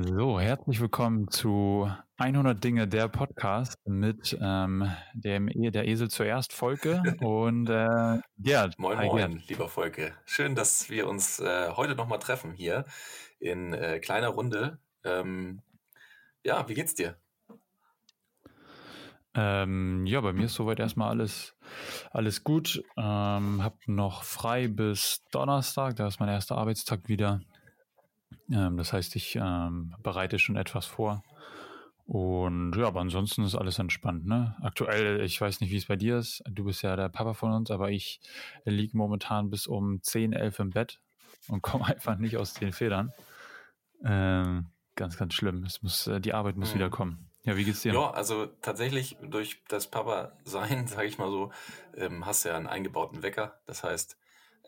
[0.00, 6.52] So, herzlich willkommen zu 100 Dinge, der Podcast mit ähm, dem e der Esel zuerst,
[6.52, 8.78] Volke und äh, Gerd.
[8.78, 9.48] Moin, Hi, moin, Gerd.
[9.48, 10.14] lieber Volke.
[10.24, 12.84] Schön, dass wir uns äh, heute nochmal treffen hier
[13.40, 14.78] in äh, kleiner Runde.
[15.02, 15.62] Ähm,
[16.44, 17.16] ja, wie geht's dir?
[19.34, 21.56] Ähm, ja, bei mir ist soweit erstmal alles,
[22.12, 22.84] alles gut.
[22.96, 27.40] Ähm, hab noch frei bis Donnerstag, da ist mein erster Arbeitstag wieder.
[28.50, 31.22] Ähm, das heißt, ich ähm, bereite schon etwas vor.
[32.06, 34.56] Und ja, aber ansonsten ist alles entspannt, ne?
[34.62, 36.42] Aktuell, ich weiß nicht, wie es bei dir ist.
[36.50, 38.20] Du bist ja der Papa von uns, aber ich
[38.64, 41.00] liege momentan bis um 10, 11 im Bett
[41.48, 43.12] und komme einfach nicht aus den Federn.
[44.04, 45.64] Ähm, ganz, ganz schlimm.
[45.64, 46.76] Es muss, äh, die Arbeit muss mhm.
[46.76, 47.28] wieder kommen.
[47.44, 47.92] Ja, wie geht's dir?
[47.92, 51.52] Ja, also tatsächlich durch das Papa-Sein, sage ich mal so,
[51.94, 53.60] ähm, hast du ja einen eingebauten Wecker.
[53.66, 54.16] Das heißt,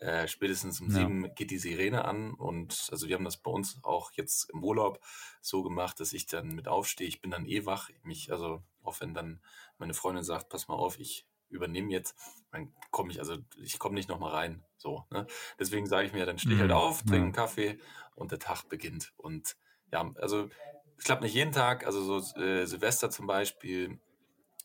[0.01, 0.95] äh, spätestens um ja.
[0.95, 4.63] sieben geht die Sirene an und also wir haben das bei uns auch jetzt im
[4.63, 4.99] Urlaub
[5.41, 7.07] so gemacht, dass ich dann mit aufstehe.
[7.07, 7.89] Ich bin dann eh wach.
[8.01, 9.41] Mich, also auch wenn dann
[9.77, 12.15] meine Freundin sagt, pass mal auf, ich übernehme jetzt,
[12.51, 14.63] dann komme ich, also ich komme nicht nochmal rein.
[14.75, 15.27] So, ne?
[15.59, 16.77] Deswegen sage ich mir, dann stehe ich halt mhm.
[16.77, 17.77] auf, trinke einen Kaffee
[18.15, 19.13] und der Tag beginnt.
[19.17, 19.55] Und
[19.91, 20.49] ja, also
[20.97, 23.99] es klappt nicht jeden Tag, also so äh, Silvester zum Beispiel,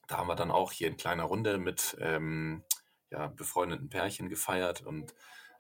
[0.09, 2.63] da haben wir dann auch hier in kleiner Runde mit ähm,
[3.11, 5.15] ja, befreundeten Pärchen gefeiert und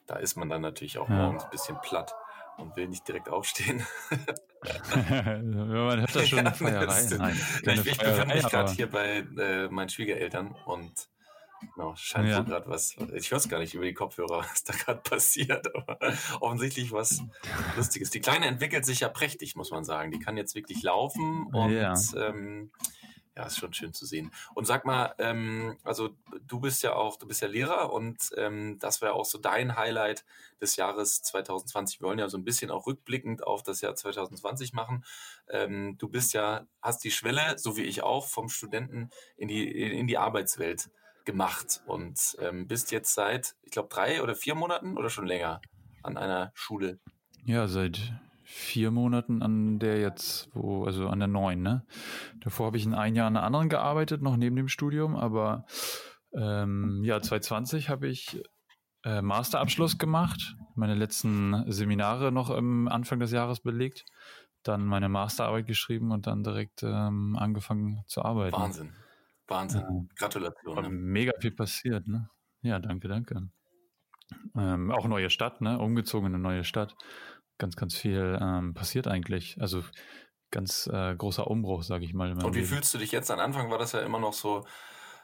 [0.06, 1.16] da ist man dann natürlich auch ja.
[1.16, 2.14] morgens ein bisschen platt
[2.58, 3.84] und will nicht direkt aufstehen.
[4.62, 7.02] man hört da schon eine Feierei.
[7.16, 11.08] Nein, ich, ich befinde mich gerade hier bei äh, meinen Schwiegereltern und
[11.74, 12.38] genau, scheint ja.
[12.38, 12.96] so gerade was.
[13.14, 15.98] Ich weiß gar nicht über die Kopfhörer, was da gerade passiert, aber
[16.40, 17.22] offensichtlich was
[17.76, 18.10] Lustiges.
[18.10, 20.10] Die Kleine entwickelt sich ja prächtig, muss man sagen.
[20.10, 21.94] Die kann jetzt wirklich laufen und ja.
[22.16, 22.70] ähm,
[23.36, 24.32] ja, ist schon schön zu sehen.
[24.54, 26.10] Und sag mal, ähm, also
[26.46, 29.76] du bist ja auch, du bist ja Lehrer und ähm, das wäre auch so dein
[29.76, 30.24] Highlight
[30.60, 32.00] des Jahres 2020.
[32.00, 35.04] Wir wollen ja so ein bisschen auch rückblickend auf das Jahr 2020 machen.
[35.50, 39.68] Ähm, du bist ja, hast die Schwelle, so wie ich auch, vom Studenten in die,
[39.68, 40.90] in die Arbeitswelt
[41.26, 45.60] gemacht und ähm, bist jetzt seit, ich glaube, drei oder vier Monaten oder schon länger
[46.02, 47.00] an einer Schule.
[47.44, 48.14] Ja, seit
[48.46, 51.84] vier Monaten an der jetzt, wo, also an der neuen, ne?
[52.40, 55.66] Davor habe ich in ein Jahr an einer anderen gearbeitet, noch neben dem Studium, aber
[56.32, 58.40] ähm, ja, 2020 habe ich
[59.04, 64.04] äh, Masterabschluss gemacht, meine letzten Seminare noch am Anfang des Jahres belegt,
[64.62, 68.56] dann meine Masterarbeit geschrieben und dann direkt ähm, angefangen zu arbeiten.
[68.56, 68.92] Wahnsinn.
[69.48, 69.80] Wahnsinn.
[69.80, 70.14] Ja.
[70.16, 70.82] Gratulation.
[70.82, 70.88] Ne?
[70.88, 72.30] Mega viel passiert, ne?
[72.62, 73.48] Ja, danke, danke.
[74.56, 75.78] Ähm, auch neue Stadt, ne?
[75.78, 76.96] Umgezogen in eine neue Stadt
[77.58, 79.60] ganz, ganz viel ähm, passiert eigentlich.
[79.60, 79.82] Also
[80.50, 82.32] ganz äh, großer Umbruch, sage ich mal.
[82.32, 82.66] Und wie Leben.
[82.66, 83.30] fühlst du dich jetzt?
[83.30, 84.64] Am Anfang war das ja immer noch so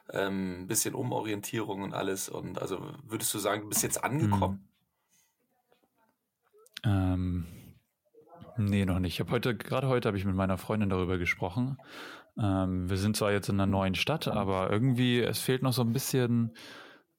[0.08, 2.28] ein ähm, bisschen Umorientierung und alles.
[2.28, 4.68] Und also würdest du sagen, du bist jetzt angekommen?
[6.84, 6.84] Hm.
[6.84, 7.46] Ähm,
[8.56, 9.14] nee, noch nicht.
[9.14, 11.78] Ich habe heute, gerade heute habe ich mit meiner Freundin darüber gesprochen.
[12.38, 15.82] Ähm, wir sind zwar jetzt in einer neuen Stadt, aber irgendwie, es fehlt noch so
[15.82, 16.56] ein bisschen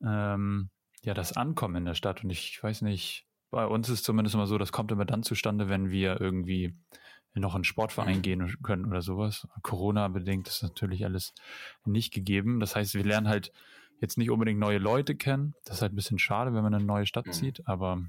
[0.04, 0.70] ähm,
[1.04, 2.24] ja, das Ankommen in der Stadt.
[2.24, 5.70] Und ich weiß nicht, bei uns ist zumindest immer so, das kommt immer dann zustande,
[5.70, 6.74] wenn wir irgendwie
[7.36, 9.48] noch in Sportverein gehen können oder sowas.
[9.62, 11.36] Corona-bedingt ist natürlich alles
[11.86, 12.60] nicht gegeben.
[12.60, 13.52] Das heißt, wir lernen halt
[14.00, 15.54] jetzt nicht unbedingt neue Leute kennen.
[15.66, 17.32] Das ist halt ein bisschen schade, wenn man eine neue Stadt mhm.
[17.32, 18.02] zieht, aber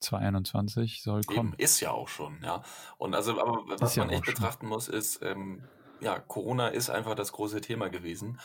[0.00, 1.54] 2021 soll kommen.
[1.54, 2.62] Eben, ist ja auch schon, ja.
[2.98, 5.64] Und also, aber was ja man echt betrachten muss, ist, ähm,
[6.00, 8.38] ja, Corona ist einfach das große Thema gewesen.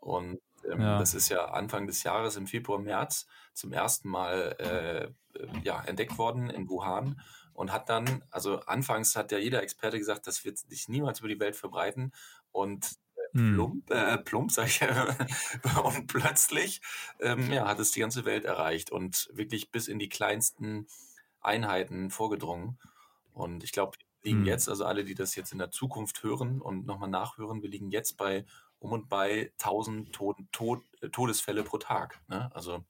[0.00, 0.98] Und ähm, ja.
[0.98, 6.18] das ist ja Anfang des Jahres, im Februar, März, zum ersten Mal äh, ja, entdeckt
[6.18, 7.20] worden in Wuhan
[7.58, 11.28] und hat dann, also anfangs hat ja jeder Experte gesagt, das wird sich niemals über
[11.28, 12.12] die Welt verbreiten
[12.52, 13.54] und äh, hm.
[13.54, 14.80] plump, äh, plump sag ich,
[15.82, 16.80] und plötzlich
[17.20, 20.86] ähm, ja, hat es die ganze Welt erreicht und wirklich bis in die kleinsten
[21.40, 22.78] Einheiten vorgedrungen.
[23.32, 24.46] Und ich glaube, wir liegen hm.
[24.46, 27.90] jetzt, also alle, die das jetzt in der Zukunft hören und nochmal nachhören, wir liegen
[27.90, 28.44] jetzt bei
[28.78, 32.20] um und bei 1000 Tod, Tod, Todesfälle pro Tag.
[32.28, 32.50] Ne?
[32.54, 32.84] Also.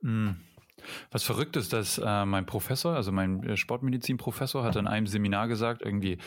[0.00, 0.36] Hm.
[1.10, 5.48] Was verrückt ist, dass äh, mein Professor, also mein äh, Sportmedizin-Professor, hat in einem Seminar
[5.48, 6.18] gesagt, irgendwie,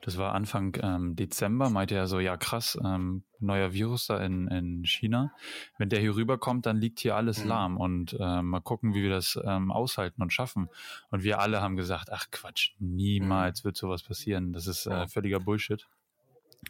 [0.00, 4.48] das war Anfang ähm, Dezember, meinte er so, ja krass, ähm, neuer Virus da in,
[4.48, 5.32] in China.
[5.78, 7.48] Wenn der hier rüberkommt, dann liegt hier alles mhm.
[7.48, 10.68] lahm und äh, mal gucken, wie wir das ähm, aushalten und schaffen.
[11.10, 13.66] Und wir alle haben gesagt, ach Quatsch, niemals mhm.
[13.66, 14.52] wird sowas passieren.
[14.52, 15.86] Das ist äh, völliger Bullshit.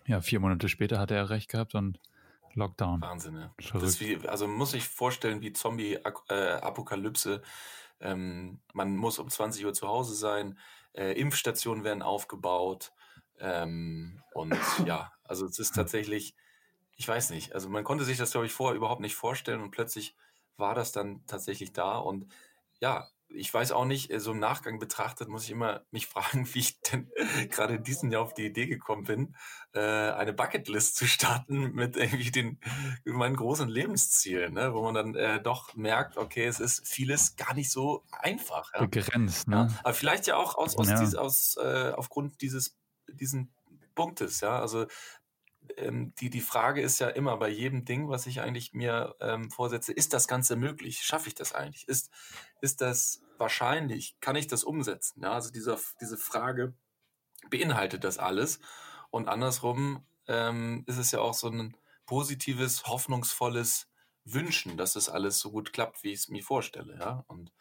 [0.07, 1.99] Ja, vier Monate später hat er recht gehabt und
[2.55, 3.01] Lockdown.
[3.01, 3.55] Wahnsinn, ja.
[3.59, 7.43] Wie, also muss ich vorstellen, wie Zombie-Apokalypse.
[8.01, 10.59] Ähm, man muss um 20 Uhr zu Hause sein,
[10.93, 12.93] äh, Impfstationen werden aufgebaut.
[13.39, 14.53] Ähm, und
[14.87, 16.35] ja, also es ist tatsächlich,
[16.97, 19.71] ich weiß nicht, also man konnte sich das, glaube ich, vorher überhaupt nicht vorstellen und
[19.71, 20.17] plötzlich
[20.57, 21.97] war das dann tatsächlich da.
[21.97, 22.27] Und
[22.81, 26.47] ja, ich weiß auch nicht, äh, so im Nachgang betrachtet, muss ich immer mich fragen,
[26.53, 27.11] wie ich denn
[27.51, 29.37] gerade in diesem Jahr auf die Idee gekommen bin,
[29.75, 32.59] äh, eine Bucketlist zu starten mit irgendwie den
[33.05, 34.75] meinen großen Lebenszielen, ne?
[34.75, 38.73] wo man dann äh, doch merkt, okay, es ist vieles gar nicht so einfach.
[38.75, 38.87] Ja?
[38.87, 39.69] Begrenzt, ne?
[39.71, 41.01] Ja, aber vielleicht ja auch aus, aus, ja.
[41.01, 42.77] Dies, aus äh, aufgrund dieses
[43.09, 43.53] diesen
[43.95, 44.59] Punktes, ja.
[44.59, 44.87] Also
[45.77, 49.51] ähm, die, die Frage ist ja immer bei jedem Ding, was ich eigentlich mir ähm,
[49.51, 51.03] vorsetze, ist das Ganze möglich?
[51.03, 51.89] Schaffe ich das eigentlich?
[51.89, 52.11] Ist,
[52.61, 54.17] ist das wahrscheinlich?
[54.21, 55.23] Kann ich das umsetzen?
[55.23, 56.75] Ja, also dieser, diese Frage
[57.51, 58.61] beinhaltet das alles.
[59.11, 61.77] Und andersrum ähm, ist es ja auch so ein
[62.07, 63.89] positives, hoffnungsvolles
[64.25, 66.97] Wünschen, dass das alles so gut klappt, wie ich es mir vorstelle.
[66.99, 67.53] Ja, und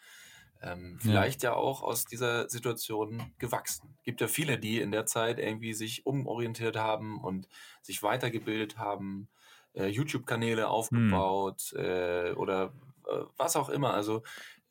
[0.61, 1.51] ähm, vielleicht ja.
[1.51, 1.55] ja.
[1.55, 3.97] auch aus dieser Situation gewachsen.
[4.03, 7.47] Gibt ja viele, die in der Zeit irgendwie sich umorientiert haben und
[7.81, 9.27] sich weitergebildet haben,
[9.73, 11.85] äh, YouTube-Kanäle aufgebaut hm.
[11.85, 12.73] äh, oder
[13.07, 13.93] äh, was auch immer.
[13.93, 14.23] Also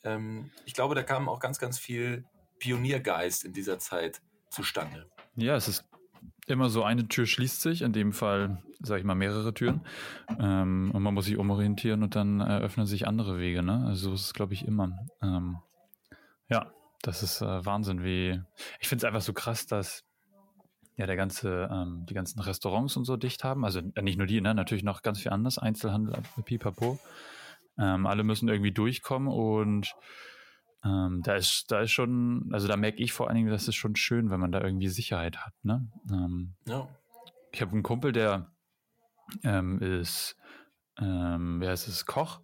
[0.04, 2.24] ähm, ich glaube, da kam auch ganz, ganz viel
[2.58, 4.20] Pioniergeist in dieser Zeit
[4.50, 5.06] zustande.
[5.36, 5.84] Ja, es ist
[6.46, 9.82] immer so, eine Tür schließt sich, in dem Fall, sage ich mal, mehrere Türen.
[10.38, 13.62] Ähm, und man muss sich umorientieren und dann eröffnen sich andere Wege.
[13.62, 13.84] Ne?
[13.86, 14.98] Also so ist es, glaube ich, immer.
[15.22, 15.58] Ähm,
[16.50, 18.40] ja, das ist äh, Wahnsinn, wie.
[18.80, 20.04] Ich finde es einfach so krass, dass
[20.96, 23.64] ja der ganze, ähm, die ganzen Restaurants und so dicht haben.
[23.64, 24.54] Also äh, nicht nur die, ne?
[24.54, 26.14] Natürlich noch ganz viel anders, Einzelhandel,
[26.44, 26.98] pipapo.
[27.78, 29.94] Ähm, alle müssen irgendwie durchkommen und
[30.84, 33.76] ähm, da ist, da ist schon, also da merke ich vor allen Dingen, das ist
[33.76, 35.54] schon schön, wenn man da irgendwie Sicherheit hat.
[35.62, 35.88] Ne?
[36.10, 36.88] Ähm, ja.
[37.52, 38.50] Ich habe einen Kumpel, der
[39.42, 40.36] ähm, ist,
[40.98, 42.40] ähm, wer ist es, Koch.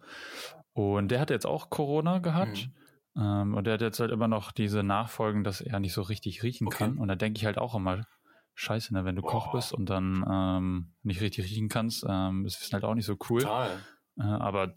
[0.73, 2.67] Und der hat jetzt auch Corona gehabt.
[2.67, 2.73] Mhm.
[3.17, 6.43] Ähm, und der hat jetzt halt immer noch diese Nachfolgen, dass er nicht so richtig
[6.43, 6.77] riechen okay.
[6.77, 6.97] kann.
[6.97, 8.05] Und da denke ich halt auch immer,
[8.53, 9.31] scheiße, ne, wenn du Boah.
[9.31, 13.17] Koch bist und dann ähm, nicht richtig riechen kannst, ähm, ist halt auch nicht so
[13.29, 13.41] cool.
[13.41, 13.79] Total.
[14.17, 14.73] Äh, aber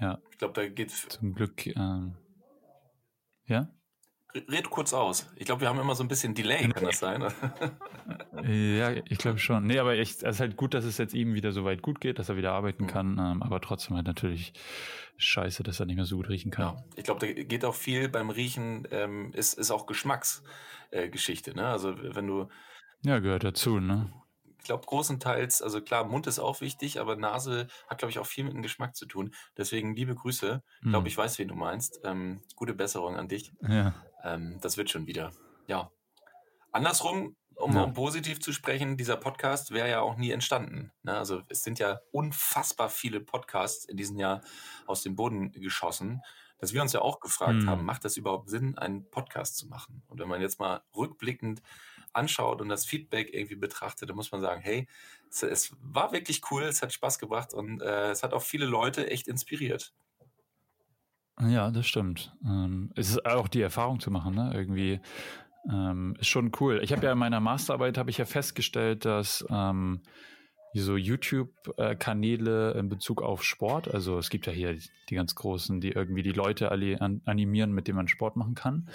[0.00, 0.18] ja.
[0.30, 1.08] Ich glaube, da geht's.
[1.08, 1.66] Zum Glück.
[1.66, 2.16] Ähm,
[3.46, 3.68] ja?
[4.48, 5.30] Red kurz aus.
[5.36, 7.22] Ich glaube, wir haben immer so ein bisschen Delay, kann das sein?
[8.42, 9.66] ja, ich glaube schon.
[9.66, 12.18] Nee, aber es ist halt gut, dass es jetzt ihm wieder so weit gut geht,
[12.18, 12.88] dass er wieder arbeiten mhm.
[12.88, 13.18] kann.
[13.18, 14.52] Ähm, aber trotzdem halt natürlich
[15.16, 16.76] scheiße, dass er nicht mehr so gut riechen kann.
[16.76, 21.50] Ja, ich glaube, da geht auch viel beim Riechen, ähm, ist, ist auch Geschmacksgeschichte.
[21.52, 21.68] Äh, ne?
[21.68, 22.48] Also wenn du.
[23.02, 24.12] Ja, gehört dazu, ne?
[24.58, 28.26] Ich glaube, großenteils, also klar, Mund ist auch wichtig, aber Nase hat, glaube ich, auch
[28.26, 29.32] viel mit dem Geschmack zu tun.
[29.56, 30.60] Deswegen liebe Grüße.
[30.80, 31.06] Ich glaube, hm.
[31.06, 32.00] ich weiß, wen du meinst.
[32.02, 33.52] Ähm, gute Besserung an dich.
[33.60, 33.94] Ja.
[34.26, 35.32] Ähm, das wird schon wieder.
[35.68, 35.90] Ja.
[36.72, 37.84] Andersrum, um, ja.
[37.84, 40.92] um positiv zu sprechen, dieser Podcast wäre ja auch nie entstanden.
[41.02, 41.16] Ne?
[41.16, 44.42] Also es sind ja unfassbar viele Podcasts in diesem Jahr
[44.86, 46.22] aus dem Boden geschossen,
[46.58, 47.70] dass wir uns ja auch gefragt mhm.
[47.70, 50.02] haben, macht das überhaupt Sinn, einen Podcast zu machen?
[50.08, 51.62] Und wenn man jetzt mal rückblickend
[52.12, 54.88] anschaut und das Feedback irgendwie betrachtet, dann muss man sagen, hey,
[55.30, 58.66] es, es war wirklich cool, es hat Spaß gebracht und äh, es hat auch viele
[58.66, 59.94] Leute echt inspiriert.
[61.40, 62.32] Ja, das stimmt.
[62.44, 64.52] Ähm, es ist auch die Erfahrung zu machen, ne?
[64.54, 65.00] Irgendwie
[65.70, 66.80] ähm, ist schon cool.
[66.82, 70.00] Ich habe ja in meiner Masterarbeit habe ich ja festgestellt, dass ähm,
[70.80, 73.92] so YouTube-Kanäle in Bezug auf Sport.
[73.92, 74.76] Also es gibt ja hier
[75.08, 78.88] die ganz großen, die irgendwie die Leute animieren, mit denen man Sport machen kann.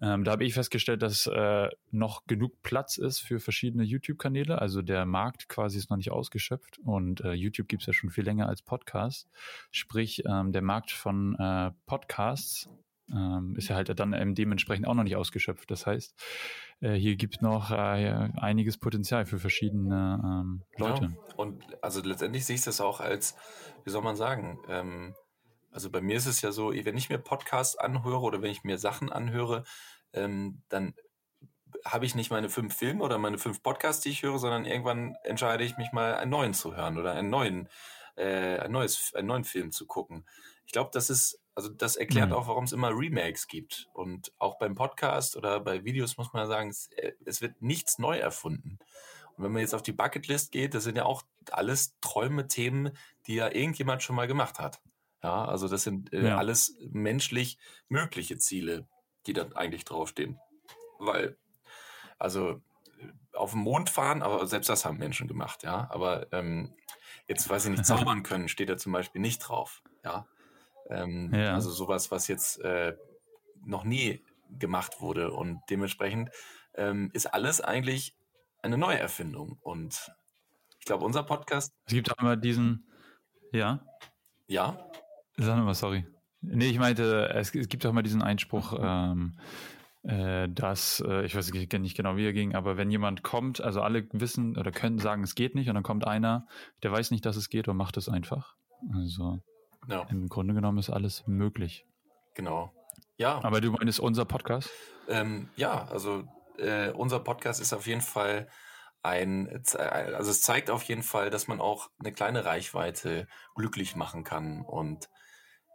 [0.00, 4.60] Ähm, da habe ich festgestellt, dass äh, noch genug Platz ist für verschiedene YouTube-Kanäle.
[4.60, 8.10] Also der Markt quasi ist noch nicht ausgeschöpft und äh, YouTube gibt es ja schon
[8.10, 9.28] viel länger als Podcast.
[9.70, 12.68] Sprich, ähm, der Markt von äh, Podcasts
[13.12, 15.70] ähm, ist ja halt dann dementsprechend auch noch nicht ausgeschöpft.
[15.70, 16.14] Das heißt,
[16.80, 21.04] äh, hier gibt noch äh, einiges Potenzial für verschiedene ähm, Leute.
[21.04, 21.34] Ja.
[21.36, 23.36] Und also letztendlich sehe ich das auch als,
[23.84, 25.14] wie soll man sagen, ähm,
[25.70, 28.64] also bei mir ist es ja so, wenn ich mir Podcasts anhöre oder wenn ich
[28.64, 29.64] mir Sachen anhöre,
[30.14, 30.94] ähm, dann
[31.84, 35.16] habe ich nicht meine fünf Filme oder meine fünf Podcasts, die ich höre, sondern irgendwann
[35.22, 37.68] entscheide ich mich mal einen neuen zu hören oder einen neuen,
[38.16, 40.26] äh, ein neues, einen neuen Film zu gucken.
[40.64, 42.34] Ich glaube, das ist also das erklärt mhm.
[42.36, 43.88] auch, warum es immer Remakes gibt.
[43.94, 47.98] Und auch beim Podcast oder bei Videos muss man sagen, es, äh, es, wird nichts
[47.98, 48.78] neu erfunden.
[49.34, 52.90] Und wenn man jetzt auf die Bucketlist geht, das sind ja auch alles Träume, Themen,
[53.26, 54.82] die ja irgendjemand schon mal gemacht hat.
[55.22, 56.36] Ja, also das sind äh, ja.
[56.36, 57.56] alles menschlich
[57.88, 58.86] mögliche Ziele,
[59.26, 60.38] die dann eigentlich draufstehen.
[60.98, 61.38] Weil,
[62.18, 62.60] also
[63.32, 65.88] auf dem Mond fahren, aber selbst das haben Menschen gemacht, ja.
[65.90, 66.74] Aber ähm,
[67.28, 70.26] jetzt, weiß ich nicht, zaubern können, steht da zum Beispiel nicht drauf, ja.
[70.88, 71.54] Ähm, ja.
[71.54, 72.94] Also sowas, was jetzt äh,
[73.64, 74.24] noch nie
[74.58, 75.32] gemacht wurde.
[75.32, 76.30] Und dementsprechend
[76.74, 78.16] ähm, ist alles eigentlich
[78.62, 79.58] eine Neuerfindung.
[79.62, 80.10] Und
[80.78, 81.72] ich glaube, unser Podcast.
[81.86, 82.88] Es gibt auch immer diesen.
[83.52, 83.84] Ja.
[84.46, 84.88] Ja.
[85.36, 86.06] Sag mal, sorry.
[86.40, 89.38] Nee, ich meinte, es, es gibt auch immer diesen Einspruch, ähm,
[90.02, 93.80] äh, dass, äh, ich weiß nicht genau, wie er ging, aber wenn jemand kommt, also
[93.82, 96.46] alle wissen oder können sagen, es geht nicht, und dann kommt einer,
[96.82, 98.54] der weiß nicht, dass es geht und macht es einfach.
[98.94, 99.40] Also
[99.88, 100.02] ja.
[100.10, 101.86] Im Grunde genommen ist alles möglich.
[102.34, 102.72] Genau.
[103.16, 103.42] Ja.
[103.42, 104.70] Aber du meinst unser Podcast?
[105.08, 106.24] Ähm, ja, also
[106.58, 108.48] äh, unser Podcast ist auf jeden Fall
[109.02, 114.24] ein, also es zeigt auf jeden Fall, dass man auch eine kleine Reichweite glücklich machen
[114.24, 114.62] kann.
[114.62, 115.08] Und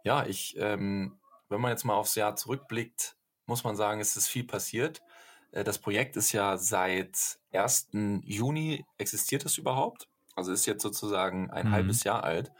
[0.04, 3.16] ja, ich, ähm, wenn man jetzt mal aufs Jahr zurückblickt,
[3.46, 5.02] muss man sagen, es ist viel passiert.
[5.50, 7.88] Äh, das Projekt ist ja seit 1.
[8.24, 10.08] Juni existiert es überhaupt.
[10.34, 11.72] Also ist jetzt sozusagen ein mhm.
[11.72, 12.52] halbes Jahr alt.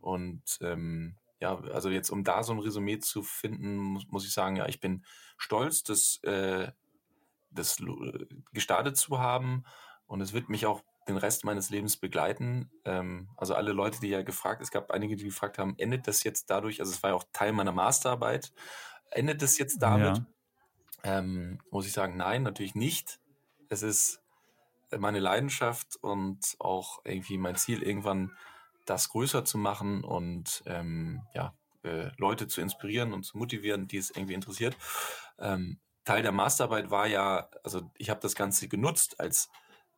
[0.00, 4.32] Und ähm, ja, also jetzt, um da so ein Resümee zu finden, muss, muss ich
[4.32, 5.04] sagen, ja, ich bin
[5.38, 6.70] stolz, das, äh,
[7.50, 7.78] das
[8.52, 9.64] gestartet zu haben
[10.06, 12.70] und es wird mich auch den Rest meines Lebens begleiten.
[12.84, 16.24] Ähm, also alle Leute, die ja gefragt, es gab einige, die gefragt haben, endet das
[16.24, 18.52] jetzt dadurch, also es war ja auch Teil meiner Masterarbeit,
[19.10, 20.18] endet das jetzt damit?
[20.18, 20.26] Ja.
[21.02, 23.20] Ähm, muss ich sagen, nein, natürlich nicht.
[23.70, 24.22] Es ist
[24.98, 28.36] meine Leidenschaft und auch irgendwie mein Ziel, irgendwann
[28.86, 33.96] das größer zu machen und ähm, ja, äh, Leute zu inspirieren und zu motivieren, die
[33.96, 34.76] es irgendwie interessiert.
[35.38, 39.50] Ähm, Teil der Masterarbeit war ja, also ich habe das Ganze genutzt als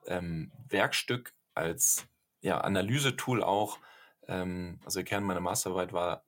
[0.06, 2.06] ähm, Werkstück, als
[2.40, 3.78] ja, Analysetool auch.
[4.26, 6.24] Ähm, also der Kern meiner Masterarbeit war,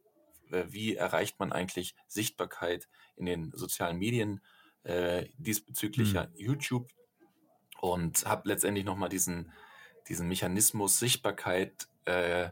[0.51, 4.41] äh, wie erreicht man eigentlich Sichtbarkeit in den sozialen Medien,
[4.85, 6.15] äh, diesbezüglich mhm.
[6.15, 6.91] ja YouTube
[7.81, 9.53] und habe letztendlich nochmal diesen,
[10.09, 12.51] diesen Mechanismus Sichtbarkeit äh,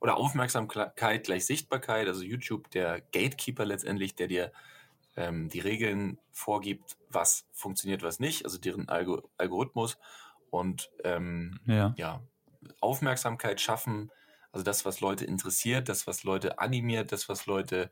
[0.00, 4.52] oder Aufmerksamkeit gleich Sichtbarkeit, also YouTube, der Gatekeeper letztendlich, der dir
[5.16, 9.96] ähm, die Regeln vorgibt, was funktioniert, was nicht, also deren Algo Algorithmus
[10.50, 11.94] und ähm, ja.
[11.96, 12.22] ja.
[12.80, 14.10] Aufmerksamkeit schaffen,
[14.52, 17.90] also das, was Leute interessiert, das, was Leute animiert, das, was Leute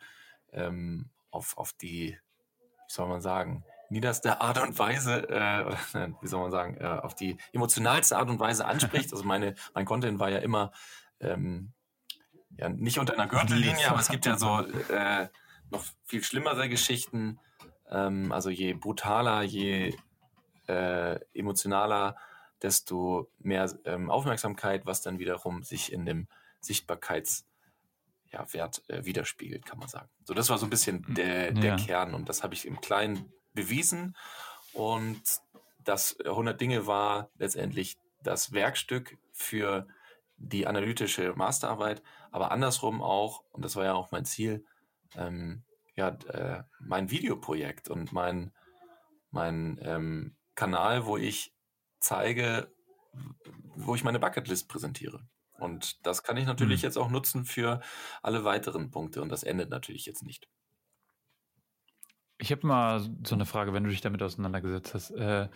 [0.52, 5.74] ähm, auf, auf die, wie soll man sagen, niederste Art und Weise, äh,
[6.20, 9.12] wie soll man sagen, äh, auf die emotionalste Art und Weise anspricht.
[9.12, 10.72] Also meine, mein Content war ja immer
[11.22, 11.72] ähm,
[12.56, 15.28] ja, nicht unter einer Gürtellinie, aber es gibt ja so äh,
[15.70, 17.38] noch viel schlimmere Geschichten.
[17.90, 19.94] Ähm, also je brutaler, je
[20.68, 22.16] äh, emotionaler,
[22.62, 26.28] desto mehr ähm, Aufmerksamkeit, was dann wiederum sich in dem
[26.60, 27.44] Sichtbarkeitswert
[28.30, 30.08] ja, äh, widerspiegelt, kann man sagen.
[30.24, 31.76] So, das war so ein bisschen der, der ja.
[31.76, 34.16] Kern und das habe ich im Kleinen bewiesen.
[34.72, 35.20] Und
[35.78, 39.88] das 100 Dinge war letztendlich das Werkstück für
[40.42, 44.64] die analytische Masterarbeit, aber andersrum auch, und das war ja auch mein Ziel,
[45.14, 45.62] ähm,
[45.94, 48.52] ja, äh, mein Videoprojekt und mein,
[49.30, 51.54] mein ähm, Kanal, wo ich
[52.00, 52.72] zeige,
[53.76, 55.26] wo ich meine Bucketlist präsentiere.
[55.58, 56.86] Und das kann ich natürlich mhm.
[56.86, 57.80] jetzt auch nutzen für
[58.22, 60.48] alle weiteren Punkte und das endet natürlich jetzt nicht.
[62.38, 65.10] Ich habe mal so eine Frage, wenn du dich damit auseinandergesetzt hast.
[65.12, 65.48] Äh,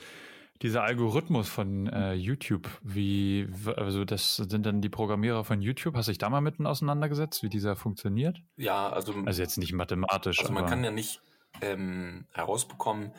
[0.63, 6.07] dieser Algorithmus von äh, YouTube, wie, also das sind dann die Programmierer von YouTube, hast
[6.07, 8.39] du dich da mal mitten auseinandergesetzt, wie dieser funktioniert?
[8.57, 9.15] Ja, also.
[9.25, 10.41] Also jetzt nicht mathematisch.
[10.41, 11.21] Also man kann ja nicht
[11.61, 13.13] ähm, herausbekommen,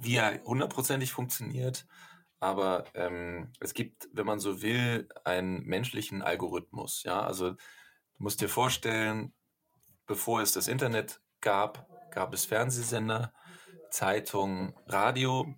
[0.00, 1.86] wie er hundertprozentig funktioniert,
[2.40, 7.02] aber ähm, es gibt, wenn man so will, einen menschlichen Algorithmus.
[7.04, 7.58] Ja, also du
[8.18, 9.32] musst dir vorstellen,
[10.06, 13.32] bevor es das Internet gab, gab es Fernsehsender,
[13.90, 15.54] Zeitung, Radio.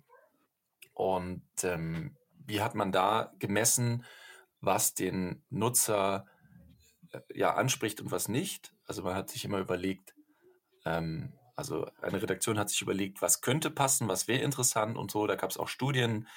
[0.93, 4.05] Und ähm, wie hat man da gemessen,
[4.61, 6.25] was den Nutzer
[7.11, 8.73] äh, ja anspricht und was nicht?
[8.85, 10.13] Also man hat sich immer überlegt,
[10.85, 15.27] ähm, also eine Redaktion hat sich überlegt, was könnte passen, was wäre interessant und so.
[15.27, 16.27] Da gab es auch Studien,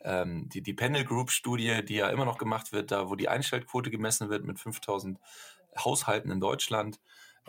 [0.00, 3.28] ähm, die, die Panel Group Studie, die ja immer noch gemacht wird, da wo die
[3.28, 5.18] Einschaltquote gemessen wird mit 5000
[5.76, 7.00] Haushalten in Deutschland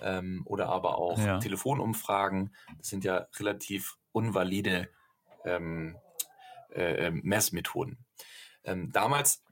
[0.01, 1.39] ähm, oder aber auch ja.
[1.39, 2.55] Telefonumfragen.
[2.77, 4.89] Das sind ja relativ unvalide
[5.43, 5.97] ähm,
[6.75, 7.97] äh, ähm, Messmethoden.
[8.63, 9.43] Ähm, damals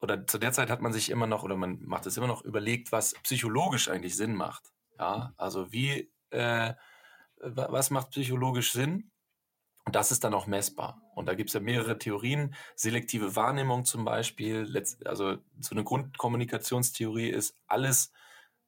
[0.00, 2.42] oder zu der Zeit hat man sich immer noch oder man macht es immer noch
[2.42, 4.72] überlegt, was psychologisch eigentlich Sinn macht.
[4.98, 6.74] Ja, also wie, äh,
[7.36, 9.10] was macht psychologisch Sinn?
[9.84, 11.02] Und das ist dann auch messbar.
[11.14, 12.54] Und da gibt es ja mehrere Theorien.
[12.76, 14.72] Selektive Wahrnehmung zum Beispiel.
[15.04, 18.12] Also so eine Grundkommunikationstheorie ist alles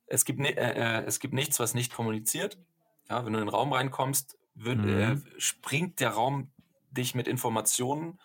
[0.07, 2.59] es gibt, äh, äh, es gibt nichts, was nicht kommuniziert.
[3.09, 4.89] Ja, wenn du in den Raum reinkommst, wird, mhm.
[4.89, 6.53] äh, springt der Raum
[6.95, 8.19] dich mit Informationen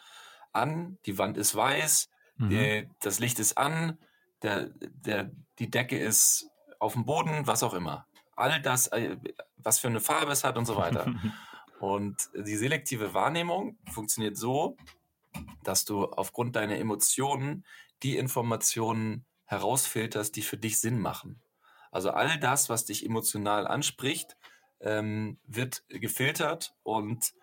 [0.54, 0.98] an.
[1.06, 2.50] Die Wand ist weiß, mhm.
[2.50, 3.98] die, das Licht ist an,
[4.42, 6.50] der, der, die Decke ist
[6.80, 8.08] auf dem Boden, was auch immer.
[8.36, 9.18] All das, äh,
[9.58, 11.14] was für eine Farbe es hat und so weiter.
[11.80, 14.78] und die selektive Wahrnehmung funktioniert so,
[15.64, 17.66] dass du aufgrund deiner Emotionen
[18.02, 21.42] die Informationen herausfilterst, die für dich Sinn machen.
[21.92, 24.38] Also all das, was dich emotional anspricht,
[24.80, 27.34] ähm, wird gefiltert und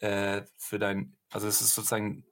[0.00, 2.24] äh, für dein, also es ist sozusagen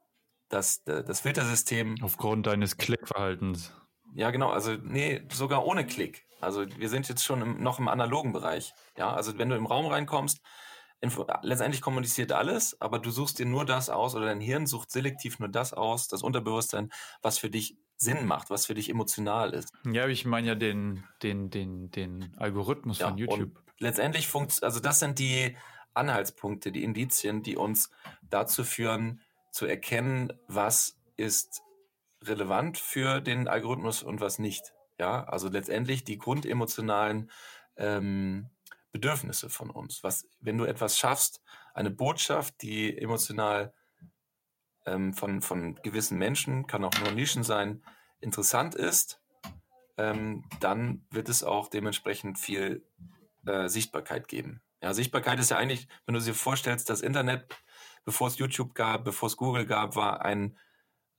[0.49, 1.97] das, das Filtersystem.
[2.03, 3.73] Aufgrund deines Klickverhaltens.
[4.15, 4.51] Ja, genau.
[4.51, 6.27] Also, nee, sogar ohne Klick.
[6.41, 8.73] Also, wir sind jetzt schon im, noch im analogen Bereich.
[8.97, 10.41] Ja, also, wenn du im Raum reinkommst,
[11.01, 14.91] Info letztendlich kommuniziert alles, aber du suchst dir nur das aus oder dein Hirn sucht
[14.91, 16.91] selektiv nur das aus, das Unterbewusstsein,
[17.23, 19.73] was für dich Sinn macht, was für dich emotional ist.
[19.85, 23.63] Ja, ich meine ja den, den, den, den Algorithmus ja, von YouTube.
[23.79, 25.57] letztendlich funktioniert, also das sind die
[25.95, 27.91] Anhaltspunkte, die Indizien, die uns
[28.23, 29.21] dazu führen,
[29.53, 31.63] zu erkennen, was ist
[32.23, 34.75] relevant für den Algorithmus und was nicht.
[34.99, 37.31] Ja, also letztendlich die grundemotionalen
[37.77, 38.51] ähm,
[38.93, 40.03] Bedürfnisse von uns.
[40.03, 41.43] Was, wenn du etwas schaffst,
[41.75, 43.73] eine Botschaft, die emotional
[44.87, 47.83] ähm, von, von gewissen Menschen, kann auch nur Nischen sein,
[48.21, 49.21] interessant ist,
[49.97, 52.85] ähm, dann wird es auch dementsprechend viel
[53.47, 54.63] äh, Sichtbarkeit geben.
[54.83, 57.47] Ja, Sichtbarkeit ist ja eigentlich, wenn du dir vorstellst, das Internet,
[58.05, 60.57] bevor es YouTube gab, bevor es Google gab, war ein,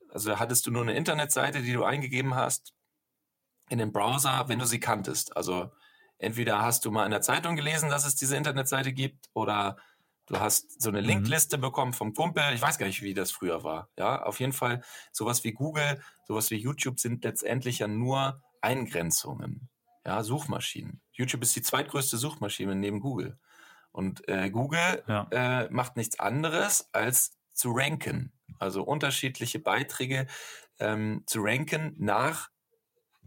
[0.10, 2.74] also hattest du nur eine Internetseite, die du eingegeben hast
[3.70, 5.36] in den Browser, wenn du sie kanntest.
[5.36, 5.72] Also
[6.18, 9.78] entweder hast du mal in der Zeitung gelesen, dass es diese Internetseite gibt, oder
[10.28, 11.08] du hast so eine mhm.
[11.08, 11.62] Linkliste mhm.
[11.62, 12.44] bekommen vom Kumpel.
[12.54, 13.90] Ich weiß gar nicht, wie das früher war.
[13.98, 19.70] Ja, auf jeden Fall sowas wie Google, sowas wie YouTube sind letztendlich ja nur Eingrenzungen.
[20.06, 21.02] Ja, Suchmaschinen.
[21.12, 23.38] YouTube ist die zweitgrößte Suchmaschine neben Google.
[24.00, 25.28] Und äh, Google ja.
[25.30, 28.32] äh, macht nichts anderes als zu ranken.
[28.58, 30.26] Also unterschiedliche Beiträge
[30.80, 32.50] ähm, zu ranken nach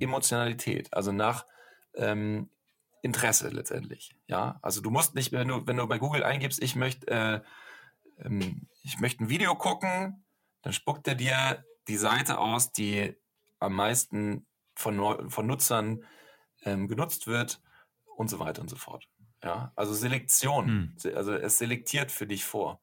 [0.00, 1.44] Emotionalität, also nach
[1.94, 2.48] ähm,
[3.02, 4.16] Interesse letztendlich.
[4.28, 7.40] Ja, also du musst nicht, wenn du, wenn du bei Google eingibst, ich möchte, äh,
[8.24, 10.24] ähm, ich möchte ein Video gucken,
[10.62, 13.14] dann spuckt er dir die Seite aus, die
[13.58, 16.06] am meisten von, von Nutzern
[16.64, 17.60] ähm, genutzt wird
[18.16, 19.06] und so weiter und so fort.
[19.42, 21.16] Ja, also Selektion, hm.
[21.16, 22.80] also es selektiert für dich vor.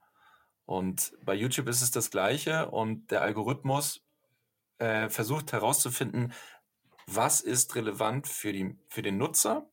[0.66, 4.06] Und bei YouTube ist es das Gleiche und der Algorithmus
[4.78, 6.34] äh, versucht herauszufinden,
[7.08, 9.70] was ist relevant für, die, für den Nutzer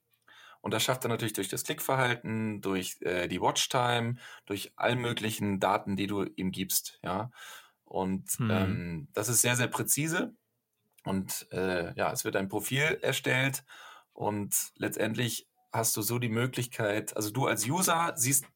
[0.67, 4.17] und das schafft er natürlich durch das Klickverhalten, durch äh, die Watchtime,
[4.47, 7.31] durch all möglichen Daten, die du ihm gibst, ja.
[7.85, 8.51] Und mhm.
[8.51, 10.35] ähm, das ist sehr, sehr präzise.
[11.05, 13.65] Und äh, ja, es wird ein Profil erstellt
[14.13, 18.47] und letztendlich hast du so die Möglichkeit, also du als User siehst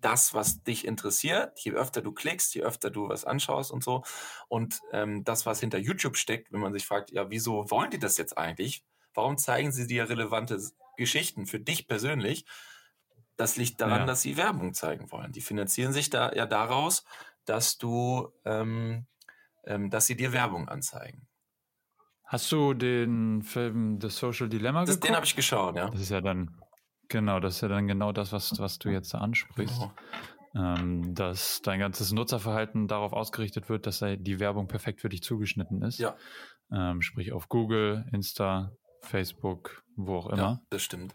[0.00, 1.58] das, was dich interessiert.
[1.60, 4.04] Je öfter du klickst, je öfter du was anschaust und so.
[4.48, 7.98] Und ähm, das, was hinter YouTube steckt, wenn man sich fragt, ja, wieso wollen die
[7.98, 8.84] das jetzt eigentlich?
[9.14, 10.60] Warum zeigen sie dir relevante
[10.96, 12.44] Geschichten für dich persönlich,
[13.36, 14.06] das liegt daran, ja.
[14.06, 15.32] dass sie Werbung zeigen wollen.
[15.32, 17.04] Die finanzieren sich da ja daraus,
[17.44, 19.06] dass du, ähm,
[19.64, 21.26] ähm, dass sie dir Werbung anzeigen.
[22.24, 25.90] Hast du den Film The Social Dilemma das, Den habe ich geschaut, ja.
[25.90, 26.56] Das ist ja dann
[27.08, 29.80] genau, das ist ja dann genau das, was, was du jetzt ansprichst.
[29.80, 29.92] Genau.
[30.56, 35.82] Ähm, dass dein ganzes Nutzerverhalten darauf ausgerichtet wird, dass die Werbung perfekt für dich zugeschnitten
[35.82, 35.98] ist.
[35.98, 36.16] Ja.
[36.70, 40.42] Ähm, sprich auf Google, Insta, Facebook, wo auch immer.
[40.42, 41.14] Ja, das stimmt.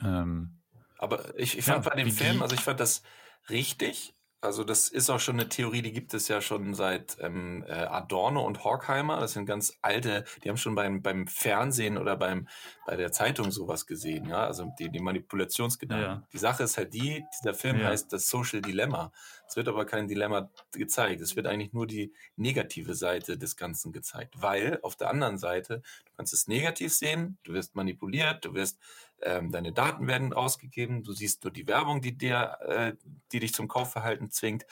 [0.00, 0.60] Ähm,
[0.98, 3.02] Aber ich, ich fand ja, bei dem Film, also ich fand das
[3.50, 4.15] richtig.
[4.46, 7.72] Also das ist auch schon eine Theorie, die gibt es ja schon seit ähm, äh,
[7.72, 9.18] Adorno und Horkheimer.
[9.18, 12.46] Das sind ganz alte, die haben schon beim, beim Fernsehen oder beim,
[12.86, 14.28] bei der Zeitung sowas gesehen.
[14.28, 16.06] Ja, also die, die Manipulationsgedanken.
[16.06, 16.22] Ja.
[16.32, 17.88] Die Sache ist halt die, dieser Film ja.
[17.88, 19.12] heißt das Social Dilemma.
[19.48, 21.20] Es wird aber kein Dilemma gezeigt.
[21.20, 24.34] Es wird eigentlich nur die negative Seite des Ganzen gezeigt.
[24.40, 28.78] Weil auf der anderen Seite, du kannst es negativ sehen, du wirst manipuliert, du wirst
[29.22, 32.92] ähm, deine Daten werden ausgegeben, du siehst nur die Werbung, die dir, äh,
[33.32, 34.66] die dich zum Kaufverhalten zwingt.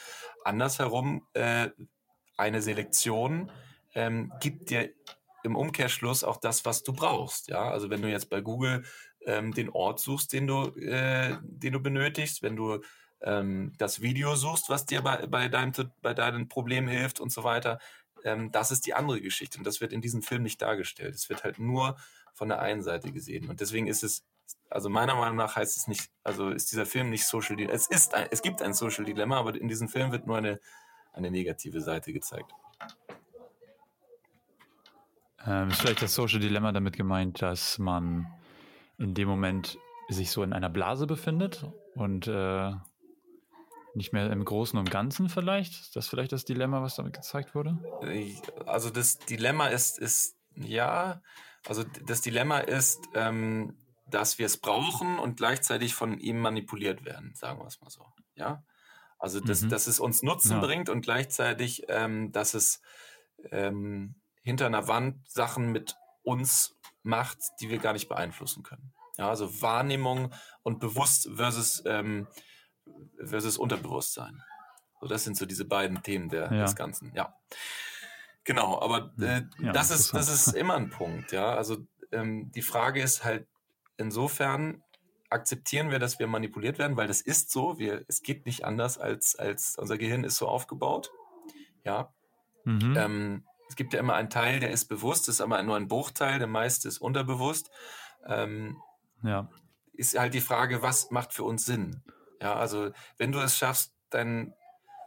[0.45, 1.71] Andersherum, äh,
[2.37, 3.51] eine Selektion
[3.95, 4.91] ähm, gibt dir
[5.45, 7.49] im Umkehrschluss auch das, was du brauchst.
[7.49, 8.85] Ja, also wenn du jetzt bei Google
[9.27, 12.81] ähm, den Ort suchst, den du, äh, den du benötigst, wenn du
[13.23, 17.45] ähm, das Video suchst, was dir bei, bei, deinem, bei deinem Problem hilft und so
[17.45, 17.79] weiter,
[18.25, 19.59] ähm, das ist die andere Geschichte.
[19.59, 21.15] Und das wird in diesem Film nicht dargestellt.
[21.15, 21.97] Es wird halt nur
[22.33, 23.49] von der einen Seite gesehen.
[23.49, 24.25] Und deswegen ist es
[24.75, 27.75] also meiner Meinung nach heißt es nicht, also ist dieser Film nicht Social Dilemma.
[27.75, 30.59] Es ist ein, es gibt ein Social Dilemma, aber in diesem Film wird nur eine,
[31.13, 32.53] eine negative Seite gezeigt.
[35.47, 38.27] Ähm, ist vielleicht das Social Dilemma damit gemeint, dass man
[38.99, 42.73] in dem Moment sich so in einer Blase befindet und äh,
[43.95, 45.81] nicht mehr im Großen und Ganzen vielleicht?
[45.81, 47.79] Ist das vielleicht das Dilemma, was damit gezeigt wurde?
[48.67, 51.23] Also das Dilemma ist, ist ja,
[51.65, 57.35] also das Dilemma ist, ähm, dass wir es brauchen und gleichzeitig von ihm manipuliert werden,
[57.35, 58.07] sagen wir es mal so.
[58.35, 58.63] Ja.
[59.19, 59.71] Also, dass, mhm.
[59.71, 60.61] dass es uns Nutzen ja.
[60.61, 62.83] bringt und gleichzeitig, ähm, dass es
[63.51, 68.93] ähm, hinter einer Wand Sachen mit uns macht, die wir gar nicht beeinflussen können.
[69.17, 72.27] Ja, also Wahrnehmung und Bewusst versus, ähm,
[73.19, 74.43] versus Unterbewusstsein.
[75.01, 76.63] So, das sind so diese beiden Themen der, ja.
[76.63, 77.13] des Ganzen.
[77.15, 77.37] Ja.
[78.45, 81.55] Genau, aber äh, ja, das, ist, das ist immer ein Punkt, ja.
[81.55, 81.79] Also
[82.13, 83.47] ähm, die Frage ist halt
[83.97, 84.83] insofern,
[85.31, 88.99] akzeptieren wir, dass wir manipuliert werden, weil das ist so, wir, es geht nicht anders,
[88.99, 91.11] als, als unser Gehirn ist so aufgebaut.
[91.85, 92.13] Ja.
[92.65, 92.95] Mhm.
[92.97, 96.39] Ähm, es gibt ja immer einen Teil, der ist bewusst, ist aber nur ein Bruchteil,
[96.39, 97.71] der meiste ist unterbewusst.
[98.27, 98.81] Ähm,
[99.23, 99.49] ja.
[99.93, 102.03] Ist halt die Frage, was macht für uns Sinn?
[102.41, 104.55] Ja, also wenn du es schaffst, dein,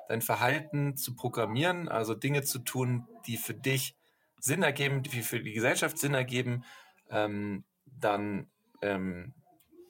[0.07, 3.95] dein Verhalten zu programmieren, also Dinge zu tun, die für dich
[4.39, 6.63] Sinn ergeben, die für die Gesellschaft Sinn ergeben,
[7.09, 8.49] ähm, dann
[8.81, 9.33] ähm,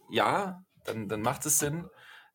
[0.10, 1.88] ja, dann, dann macht es Sinn.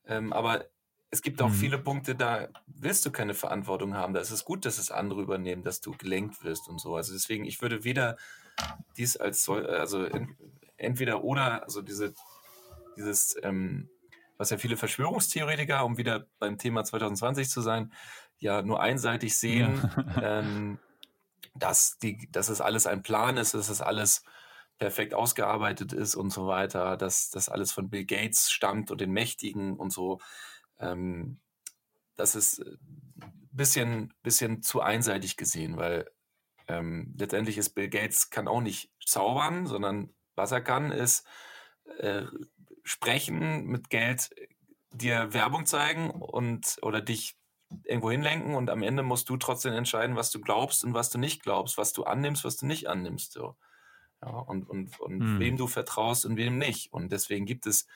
[0.06, 0.66] Ähm, aber
[1.10, 1.54] es gibt auch mhm.
[1.54, 4.14] viele Punkte, da willst du keine Verantwortung haben.
[4.14, 6.96] Da ist es gut, dass es andere übernehmen, dass du gelenkt wirst und so.
[6.96, 8.16] Also deswegen, ich würde weder
[8.96, 10.08] dies als so, also
[10.78, 12.14] entweder oder, also diese,
[12.96, 13.90] dieses, ähm,
[14.38, 17.92] was ja viele Verschwörungstheoretiker, um wieder beim Thema 2020 zu sein,
[18.38, 20.40] ja nur einseitig sehen, ja.
[20.40, 20.78] ähm,
[21.54, 24.24] dass, die, dass es alles ein Plan ist, dass es alles
[24.78, 29.12] perfekt ausgearbeitet ist und so weiter, dass das alles von Bill Gates stammt und den
[29.12, 30.20] Mächtigen und so.
[30.78, 31.40] Ähm,
[32.16, 32.66] das ist ein
[33.22, 36.10] äh, bisschen, bisschen zu einseitig gesehen, weil
[36.68, 41.26] ähm, letztendlich ist Bill Gates kann auch nicht zaubern, sondern was er kann, ist
[41.98, 42.24] äh,
[42.84, 44.30] sprechen mit Geld,
[44.90, 47.36] dir Werbung zeigen und oder dich
[47.84, 51.18] irgendwo hinlenken und am Ende musst du trotzdem entscheiden, was du glaubst und was du
[51.18, 53.32] nicht glaubst, was du annimmst, was du nicht annimmst.
[53.32, 53.56] So.
[54.22, 55.40] Ja, und und, und hm.
[55.40, 56.92] wem du vertraust und wem nicht.
[56.92, 57.86] Und deswegen gibt es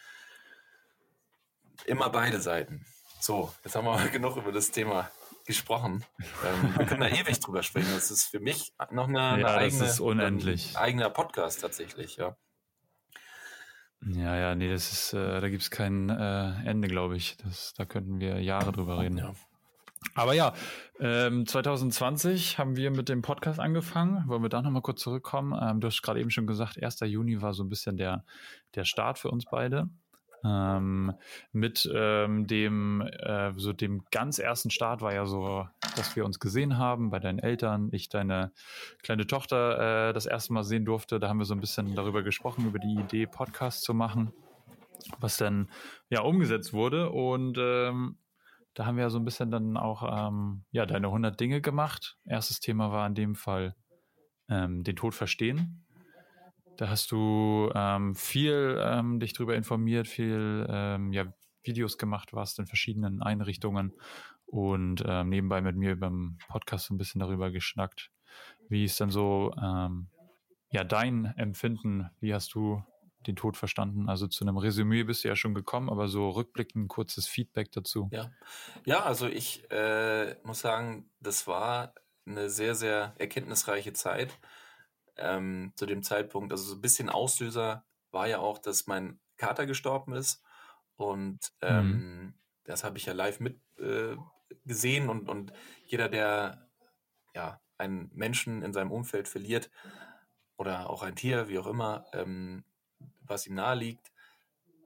[1.85, 2.85] immer beide Seiten.
[3.21, 5.11] So, jetzt haben wir genug über das Thema
[5.47, 6.05] gesprochen.
[6.45, 7.89] Ähm, wir können da ewig drüber sprechen.
[7.95, 9.85] Das ist für mich noch eine, eine ja, eigene.
[10.75, 12.37] Ein eigener Podcast tatsächlich, ja.
[14.05, 17.37] Ja, ja, nee, das ist, äh, da gibt es kein äh, Ende, glaube ich.
[17.39, 19.19] Das, da könnten wir Jahre drüber reden.
[19.19, 19.35] Ja.
[20.15, 20.55] Aber ja,
[20.99, 24.27] ähm, 2020 haben wir mit dem Podcast angefangen.
[24.29, 25.59] Wollen wir da nochmal kurz zurückkommen?
[25.61, 27.01] Ähm, du hast gerade eben schon gesagt, 1.
[27.01, 28.25] Juni war so ein bisschen der,
[28.75, 29.89] der Start für uns beide.
[30.45, 31.13] Ähm,
[31.53, 35.67] mit ähm, dem, äh, so dem ganz ersten Start war ja so,
[35.97, 38.53] dass wir uns gesehen haben bei deinen Eltern, ich deine
[39.03, 41.19] kleine Tochter äh, das erste Mal sehen durfte.
[41.19, 44.33] Da haben wir so ein bisschen darüber gesprochen, über die Idee, Podcast zu machen,
[45.19, 45.69] was dann
[46.11, 47.11] ja umgesetzt wurde.
[47.11, 48.19] Und ähm,
[48.77, 52.19] da haben wir ja so ein bisschen dann auch ähm, ja deine 100 Dinge gemacht.
[52.27, 53.75] Erstes Thema war in dem Fall
[54.51, 55.87] ähm, den Tod verstehen.
[56.77, 61.25] Da hast du ähm, viel ähm, dich darüber informiert, viel ähm, ja,
[61.65, 63.95] Videos gemacht, warst in verschiedenen Einrichtungen
[64.45, 68.11] und ähm, nebenbei mit mir beim Podcast so ein bisschen darüber geschnackt.
[68.69, 70.09] Wie ist dann so ähm,
[70.71, 72.11] ja dein Empfinden?
[72.21, 72.85] Wie hast du
[73.27, 74.09] den Tod verstanden?
[74.09, 77.73] Also zu einem Resümee bist du ja schon gekommen, aber so rückblickend ein kurzes Feedback
[77.73, 78.09] dazu.
[78.13, 78.31] Ja,
[78.85, 81.95] ja also ich äh, muss sagen, das war
[82.27, 84.39] eine sehr, sehr erkenntnisreiche Zeit
[85.17, 86.53] ähm, zu dem Zeitpunkt.
[86.53, 90.43] Also so ein bisschen Auslöser war ja auch, dass mein Kater gestorben ist
[90.97, 92.35] und ähm, mhm.
[92.65, 94.17] das habe ich ja live mit äh,
[94.65, 95.53] gesehen und, und
[95.85, 96.69] jeder, der
[97.35, 99.71] ja einen Menschen in seinem Umfeld verliert
[100.57, 102.65] oder auch ein Tier, wie auch immer, ähm,
[103.29, 104.13] was ihm nahe liegt,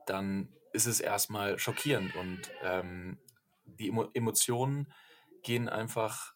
[0.07, 3.19] dann ist es erstmal schockierend und ähm,
[3.65, 4.93] die Emo Emotionen
[5.43, 6.35] gehen einfach,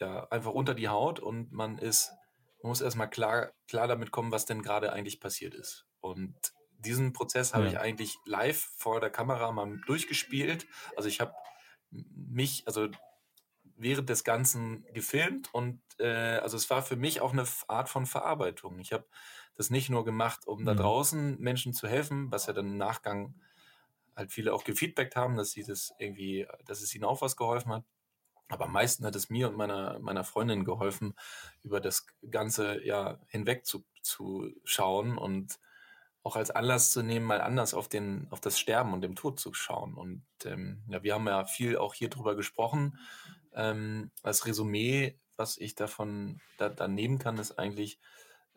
[0.00, 2.12] ja, einfach unter die Haut und man ist,
[2.62, 5.86] man muss erstmal klar, klar damit kommen, was denn gerade eigentlich passiert ist.
[6.00, 6.36] Und
[6.78, 7.70] diesen Prozess habe ja.
[7.70, 10.66] ich eigentlich live vor der Kamera mal durchgespielt.
[10.96, 11.34] Also ich habe
[11.90, 12.88] mich, also
[13.76, 18.06] während des Ganzen gefilmt und äh, also es war für mich auch eine Art von
[18.06, 18.78] Verarbeitung.
[18.78, 19.06] Ich habe
[19.58, 20.66] das nicht nur gemacht, um mhm.
[20.66, 23.34] da draußen Menschen zu helfen, was ja dann im Nachgang
[24.16, 27.72] halt viele auch gefeedbackt haben, dass sie das irgendwie, dass es ihnen auch was geholfen
[27.72, 27.84] hat.
[28.48, 31.14] Aber am meisten hat es mir und meiner, meiner Freundin geholfen,
[31.62, 35.58] über das ganze Jahr hinweg zu, zu schauen und
[36.22, 39.40] auch als Anlass zu nehmen, mal anders auf den, auf das Sterben und den Tod
[39.40, 39.94] zu schauen.
[39.94, 42.98] Und ähm, ja, wir haben ja viel auch hier drüber gesprochen.
[43.54, 47.98] Ähm, als Resümee, was ich davon da, da nehmen kann, ist eigentlich,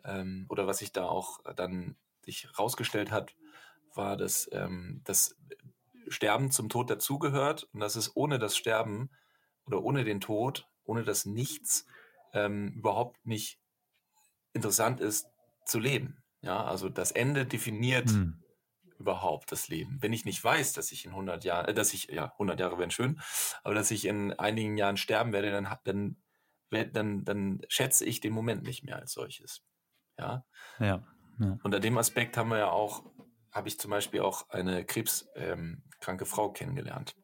[0.04, 3.34] ähm, oder was sich da auch dann sich rausgestellt hat,
[3.94, 5.36] war, dass ähm, das
[6.08, 9.10] Sterben zum Tod dazugehört und dass es ohne das Sterben
[9.66, 11.86] oder ohne den Tod, ohne das Nichts
[12.32, 13.58] ähm, überhaupt nicht
[14.52, 15.26] interessant ist
[15.64, 16.22] zu leben.
[16.40, 18.42] Ja, also das Ende definiert hm.
[18.98, 19.98] überhaupt das Leben.
[20.00, 22.78] Wenn ich nicht weiß, dass ich in 100 Jahren, äh, dass ich, ja, 100 Jahre
[22.78, 23.20] wären schön,
[23.62, 26.16] aber dass ich in einigen Jahren sterben werde, dann, dann,
[26.92, 29.62] dann, dann schätze ich den Moment nicht mehr als solches.
[30.18, 30.44] Ja.
[30.78, 31.02] Ja.
[31.38, 31.58] ja.
[31.62, 33.04] Unter dem Aspekt haben wir ja auch,
[33.50, 37.16] habe ich zum Beispiel auch eine krebskranke ähm, Frau kennengelernt.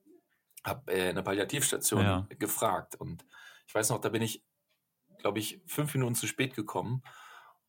[0.64, 2.26] Habe äh, in der Palliativstation ja.
[2.38, 3.24] gefragt und
[3.66, 4.42] ich weiß noch, da bin ich
[5.18, 7.02] glaube ich, fünf Minuten zu spät gekommen.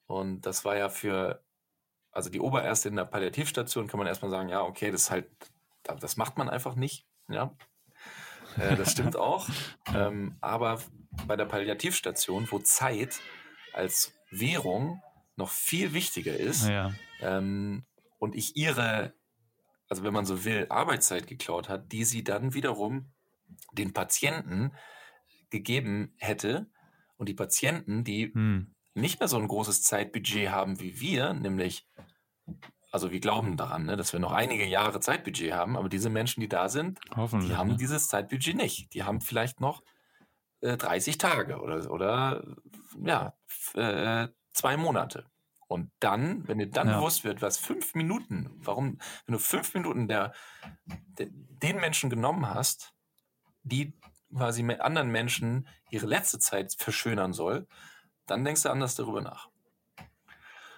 [0.05, 1.43] Und das war ja für,
[2.11, 5.29] also die Oberärztin in der Palliativstation, kann man erstmal sagen, ja, okay, das ist halt,
[5.83, 7.05] das macht man einfach nicht.
[7.27, 7.55] Ja,
[8.57, 9.47] äh, das stimmt auch.
[9.93, 10.79] Ähm, aber
[11.27, 13.19] bei der Palliativstation, wo Zeit
[13.73, 15.01] als Währung
[15.39, 16.93] noch viel wichtiger ist ja.
[17.21, 17.85] ähm,
[18.19, 19.13] und ich ihre,
[19.87, 23.11] also wenn man so will, Arbeitszeit geklaut hat, die sie dann wiederum
[23.71, 24.71] den Patienten
[25.49, 26.69] gegeben hätte
[27.17, 28.75] und die Patienten, die hm.
[28.93, 31.87] nicht mehr so ein großes Zeitbudget haben wie wir, nämlich
[32.91, 36.41] also wir glauben daran, ne, dass wir noch einige Jahre Zeitbudget haben, aber diese Menschen,
[36.41, 37.77] die da sind, die haben ne?
[37.77, 38.93] dieses Zeitbudget nicht.
[38.93, 39.83] Die haben vielleicht noch
[40.61, 42.43] äh, 30 Tage oder, oder
[43.03, 43.33] ja,
[43.75, 45.25] äh, zwei Monate.
[45.67, 46.97] Und dann, wenn dir dann ja.
[46.97, 50.33] bewusst wird, was fünf Minuten, warum, wenn du fünf Minuten der,
[51.17, 52.93] der, den Menschen genommen hast,
[53.61, 53.93] die
[54.33, 57.67] quasi mit anderen Menschen ihre letzte Zeit verschönern soll,
[58.25, 59.49] dann denkst du anders darüber nach.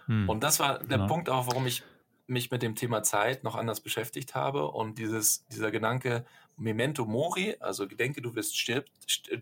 [0.08, 0.28] Hm.
[0.28, 1.08] Und das war der ja.
[1.08, 1.84] Punkt auch, warum ich
[2.28, 6.26] mich mit dem Thema Zeit noch anders beschäftigt habe und dieses, dieser Gedanke
[6.58, 8.92] Memento Mori, also Gedenke, du wirst, stirbt,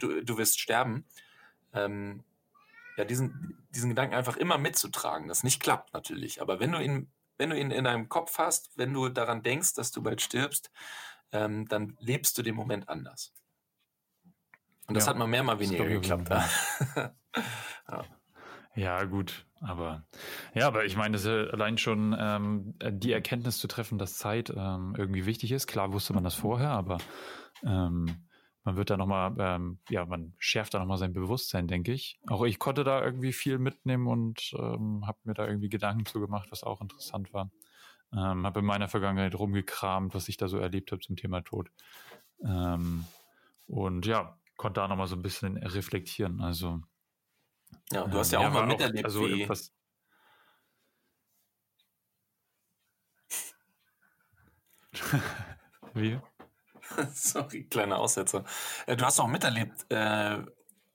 [0.01, 1.05] du, du wirst sterben,
[1.73, 2.23] ähm,
[2.99, 7.09] ja, diesen, diesen Gedanken einfach immer mitzutragen, das nicht klappt natürlich, aber wenn du ihn,
[7.38, 10.69] wenn du ihn in deinem Kopf hast, wenn du daran denkst, dass du bald stirbst,
[11.31, 13.33] ähm, dann lebst du den Moment anders.
[14.88, 16.29] Und das ja, hat mal mehr, mal weniger geklappt.
[17.89, 18.03] ja.
[18.75, 20.05] Ja, gut, aber
[20.53, 24.93] ja, aber ich meine, ist allein schon ähm, die Erkenntnis zu treffen, dass Zeit ähm,
[24.97, 25.67] irgendwie wichtig ist.
[25.67, 26.97] Klar wusste man das vorher, aber
[27.63, 28.28] ähm,
[28.69, 32.19] man wird da nochmal, ähm, ja, man schärft da nochmal sein Bewusstsein, denke ich.
[32.27, 36.19] Auch ich konnte da irgendwie viel mitnehmen und ähm, habe mir da irgendwie Gedanken zu
[36.19, 37.49] gemacht, was auch interessant war.
[38.13, 41.71] Ähm, habe in meiner Vergangenheit rumgekramt, was ich da so erlebt habe zum Thema Tod.
[42.43, 43.05] Ähm,
[43.65, 46.39] und ja, konnte da nochmal so ein bisschen reflektieren.
[46.39, 46.84] Also
[47.91, 49.41] ja, du hast ja, ja auch mal miterlebt, auch, also wie...
[49.41, 49.73] Etwas
[55.95, 56.19] wie?
[57.13, 58.43] Sorry, kleiner Aussetzer.
[58.86, 60.39] Äh, du hast auch miterlebt, äh,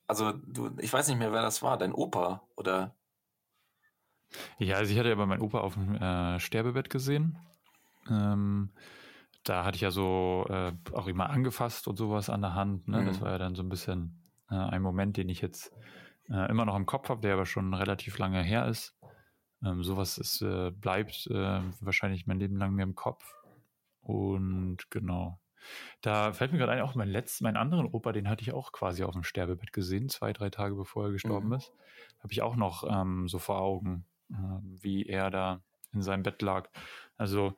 [0.07, 2.95] also du, ich weiß nicht mehr, wer das war, dein Opa oder?
[4.57, 7.37] Ja, also ich hatte ja bei meinem Opa auf dem äh, Sterbebett gesehen.
[8.09, 8.71] Ähm,
[9.43, 12.87] da hatte ich ja so äh, auch immer angefasst und sowas an der Hand.
[12.87, 13.01] Ne?
[13.01, 13.05] Mhm.
[13.05, 15.71] Das war ja dann so ein bisschen äh, ein Moment, den ich jetzt
[16.29, 18.97] äh, immer noch im Kopf habe, der aber schon relativ lange her ist.
[19.63, 20.39] Ähm, sowas ist,
[20.81, 23.33] bleibt wahrscheinlich mein Leben lang mir im Kopf.
[24.01, 25.39] Und genau.
[26.01, 28.71] Da fällt mir gerade ein, auch mein letzten, meinen anderen Opa, den hatte ich auch
[28.71, 31.53] quasi auf dem Sterbebett gesehen, zwei, drei Tage bevor er gestorben mhm.
[31.55, 31.71] ist.
[32.19, 35.61] Habe ich auch noch ähm, so vor Augen, äh, wie er da
[35.93, 36.69] in seinem Bett lag.
[37.17, 37.53] Also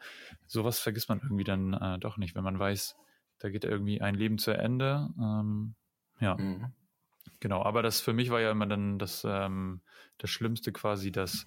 [0.46, 2.96] sowas vergisst man irgendwie dann äh, doch nicht, wenn man weiß,
[3.40, 5.10] da geht irgendwie ein Leben zu Ende.
[5.20, 5.76] Ähm,
[6.20, 6.36] ja.
[6.36, 6.72] Mhm.
[7.40, 9.82] Genau, aber das für mich war ja immer dann das, ähm,
[10.18, 11.46] das Schlimmste quasi, dass,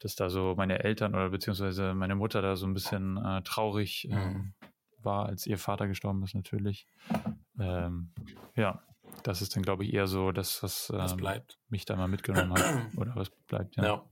[0.00, 4.08] dass da so meine Eltern oder beziehungsweise meine Mutter da so ein bisschen äh, traurig
[4.10, 4.52] mhm.
[5.04, 6.86] War, als ihr Vater gestorben ist natürlich.
[7.58, 8.10] Ähm,
[8.56, 8.82] ja,
[9.22, 11.58] das ist dann, glaube ich, eher so das, was, ähm, bleibt.
[11.68, 12.62] mich da mal mitgenommen hat.
[12.96, 13.84] Oder was bleibt, ja.
[13.84, 14.04] Ja.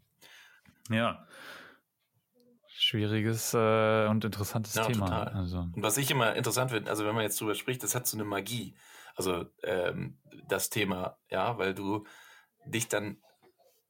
[0.91, 1.27] ja.
[2.69, 5.07] Schwieriges äh, und interessantes ja, Thema.
[5.07, 5.29] Total.
[5.29, 5.59] Also.
[5.59, 8.17] Und was ich immer interessant finde, also wenn man jetzt drüber spricht, das hat so
[8.17, 8.75] eine Magie.
[9.15, 12.07] Also ähm, das Thema, ja, weil du
[12.65, 13.19] dich dann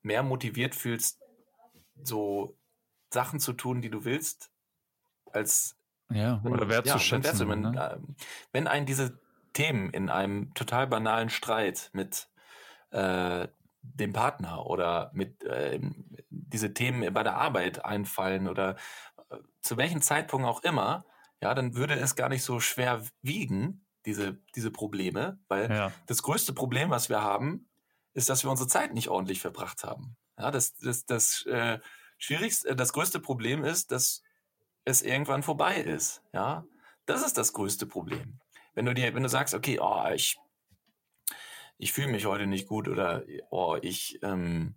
[0.03, 1.21] mehr motiviert fühlst,
[2.03, 2.57] so
[3.11, 4.51] Sachen zu tun, die du willst,
[5.33, 5.77] als
[6.11, 7.49] ja, oder wertzuschätzen.
[7.49, 8.01] Ja, wenn, ne?
[8.53, 9.19] Wenn einen diese
[9.53, 12.29] Themen in einem total banalen Streit mit
[12.91, 13.49] äh,
[13.83, 15.81] dem Partner oder mit äh,
[16.29, 18.77] diese Themen bei der Arbeit einfallen oder
[19.31, 21.05] äh, zu welchem Zeitpunkt auch immer,
[21.43, 25.93] ja, dann würde es gar nicht so schwer wiegen, diese, diese Probleme, weil ja.
[26.07, 27.69] das größte Problem, was wir haben,
[28.15, 30.17] ist, dass wir unsere Zeit nicht ordentlich verbracht haben.
[30.39, 31.79] Ja, das, das, das äh,
[32.19, 34.23] schwierigste, äh, das größte Problem ist, dass
[34.85, 36.23] es irgendwann vorbei ist.
[36.33, 36.65] Ja,
[37.07, 38.41] das ist das größte Problem.
[38.75, 40.39] Wenn du dir, wenn du sagst, okay, oh, ich,
[41.79, 44.75] ich fühle mich heute nicht gut oder oh, ich, ähm,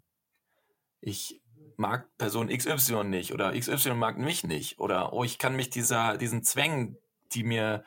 [0.99, 1.41] ich
[1.77, 6.17] mag Person XY nicht oder XY mag mich nicht oder oh, ich kann mich dieser,
[6.17, 6.97] diesen Zwängen,
[7.33, 7.83] die mir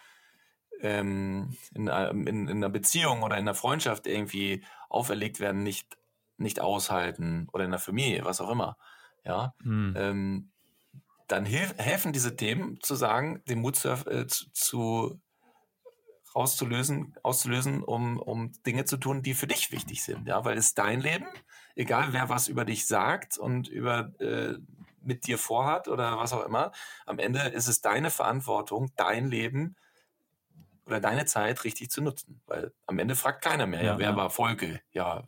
[0.80, 5.96] ähm, in, in, in einer Beziehung oder in einer Freundschaft irgendwie auferlegt werden, nicht,
[6.36, 8.76] nicht aushalten oder in der Familie, was auch immer,
[9.24, 9.94] ja, hm.
[9.96, 10.52] ähm,
[11.28, 15.20] dann hilf, helfen diese Themen zu sagen, den Mut zu, äh, zu, zu
[16.34, 20.74] rauszulösen, auszulösen, um, um Dinge zu tun, die für dich wichtig sind, ja, weil es
[20.74, 21.26] dein Leben,
[21.74, 24.58] egal wer was über dich sagt und über äh,
[25.00, 26.72] mit dir vorhat oder was auch immer,
[27.06, 29.76] am Ende ist es deine Verantwortung, dein Leben
[30.84, 32.40] oder deine Zeit richtig zu nutzen.
[32.46, 34.16] Weil am Ende fragt keiner mehr, ja, ja wer ja.
[34.16, 34.80] war Folge?
[34.92, 35.24] Ja,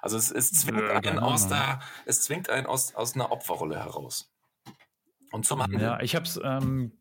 [0.00, 4.30] Also es, es zwingt einen aus der, es zwingt einen aus, aus einer Opferrolle heraus.
[5.36, 5.82] Und zum Handeln.
[5.82, 6.92] Ja, ich habe es ähm,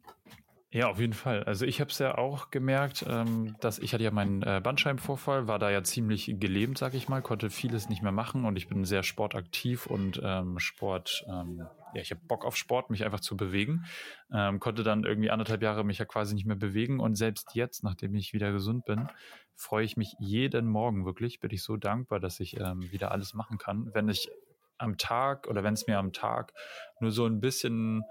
[0.75, 1.41] ja, auf jeden Fall.
[1.45, 5.47] Also ich habe es ja auch gemerkt, ähm, dass ich hatte ja meinen äh, Bandscheibenvorfall,
[5.47, 8.67] war da ja ziemlich gelähmt, sag ich mal, konnte vieles nicht mehr machen und ich
[8.67, 13.21] bin sehr sportaktiv und ähm, Sport, ähm, ja, ich habe Bock auf Sport, mich einfach
[13.21, 13.85] zu bewegen.
[14.33, 17.85] Ähm, konnte dann irgendwie anderthalb Jahre mich ja quasi nicht mehr bewegen und selbst jetzt,
[17.85, 19.07] nachdem ich wieder gesund bin,
[19.55, 23.33] freue ich mich jeden Morgen wirklich, bin ich so dankbar, dass ich ähm, wieder alles
[23.33, 23.91] machen kann.
[23.93, 24.29] Wenn ich
[24.77, 26.51] am Tag oder wenn es mir am Tag
[26.99, 28.03] nur so ein bisschen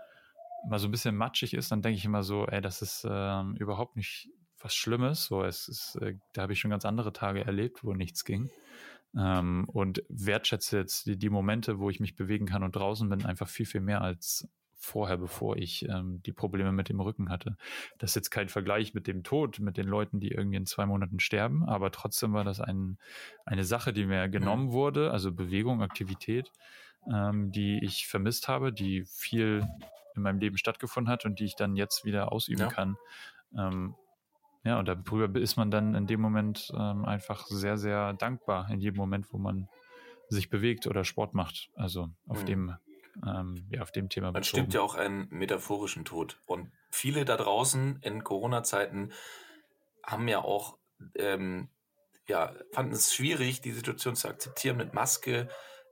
[0.68, 3.42] mal so ein bisschen matschig ist, dann denke ich immer so, ey, das ist äh,
[3.58, 4.28] überhaupt nicht
[4.64, 5.26] was Schlimmes.
[5.26, 8.50] So, es ist, äh, da habe ich schon ganz andere Tage erlebt, wo nichts ging.
[9.16, 13.24] Ähm, und wertschätze jetzt die, die, Momente, wo ich mich bewegen kann und draußen bin,
[13.24, 17.56] einfach viel, viel mehr als vorher, bevor ich ähm, die Probleme mit dem Rücken hatte.
[17.98, 20.84] Das ist jetzt kein Vergleich mit dem Tod, mit den Leuten, die irgendwie in zwei
[20.84, 22.98] Monaten sterben, aber trotzdem war das ein,
[23.46, 26.50] eine Sache, die mir genommen wurde, also Bewegung, Aktivität,
[27.10, 29.66] ähm, die ich vermisst habe, die viel
[30.14, 32.68] in meinem Leben stattgefunden hat und die ich dann jetzt wieder ausüben ja.
[32.68, 32.96] kann.
[33.56, 33.94] Ähm,
[34.64, 38.80] ja, und darüber ist man dann in dem Moment ähm, einfach sehr, sehr dankbar in
[38.80, 39.68] jedem Moment, wo man
[40.28, 41.70] sich bewegt oder Sport macht.
[41.76, 42.46] Also auf mhm.
[42.46, 42.76] dem,
[43.26, 44.28] ähm, ja, auf dem Thema.
[44.28, 44.62] Man bezogen.
[44.62, 46.38] stimmt ja auch einen metaphorischen Tod.
[46.46, 49.12] Und viele da draußen in Corona-Zeiten
[50.02, 50.78] haben ja auch,
[51.14, 51.68] ähm,
[52.26, 55.48] ja, fanden es schwierig, die Situation zu akzeptieren mit Maske,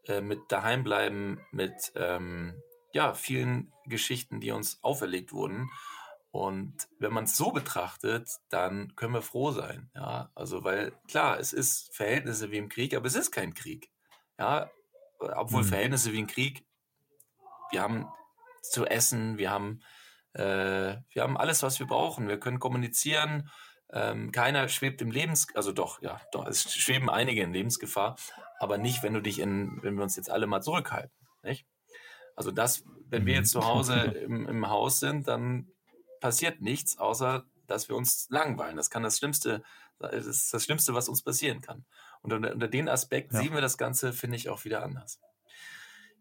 [0.07, 2.55] äh, mit daheimbleiben, mit ähm,
[2.93, 5.71] ja, vielen Geschichten, die uns auferlegt wurden.
[6.31, 9.91] Und wenn man es so betrachtet, dann können wir froh sein.
[9.95, 13.91] Ja, also, weil klar, es ist Verhältnisse wie im Krieg, aber es ist kein Krieg.
[14.39, 14.71] Ja,
[15.19, 15.69] obwohl mhm.
[15.69, 16.65] Verhältnisse wie im Krieg,
[17.71, 18.09] wir haben
[18.63, 19.83] zu essen, wir haben,
[20.33, 22.29] äh, wir haben alles, was wir brauchen.
[22.29, 23.51] Wir können kommunizieren.
[23.93, 28.17] Ähm, keiner schwebt im Lebens, also doch, ja, doch, es schweben einige in Lebensgefahr,
[28.59, 31.67] aber nicht, wenn du dich in, wenn wir uns jetzt alle mal zurückhalten, nicht?
[32.37, 33.95] Also das, wenn wir jetzt zu Hause
[34.27, 35.69] im, im Haus sind, dann
[36.21, 38.77] passiert nichts, außer dass wir uns langweilen.
[38.77, 39.63] Das kann das Schlimmste,
[39.99, 41.85] das ist das Schlimmste, was uns passieren kann.
[42.23, 43.41] Und unter, unter den Aspekt ja.
[43.41, 45.21] sehen wir das Ganze, finde ich, auch wieder anders.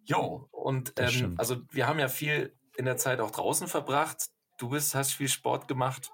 [0.03, 4.29] Jo, und ähm, also wir haben ja viel in der Zeit auch draußen verbracht.
[4.57, 6.11] Du bist, hast viel Sport gemacht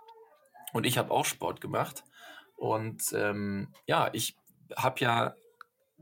[0.73, 2.03] und ich habe auch Sport gemacht.
[2.55, 4.35] Und ähm, ja, ich
[4.75, 5.35] habe ja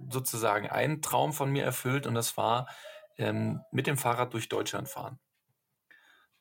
[0.10, 2.68] sozusagen einen Traum von mir erfüllt und das war,
[3.18, 5.20] ähm, mit dem Fahrrad durch Deutschland fahren.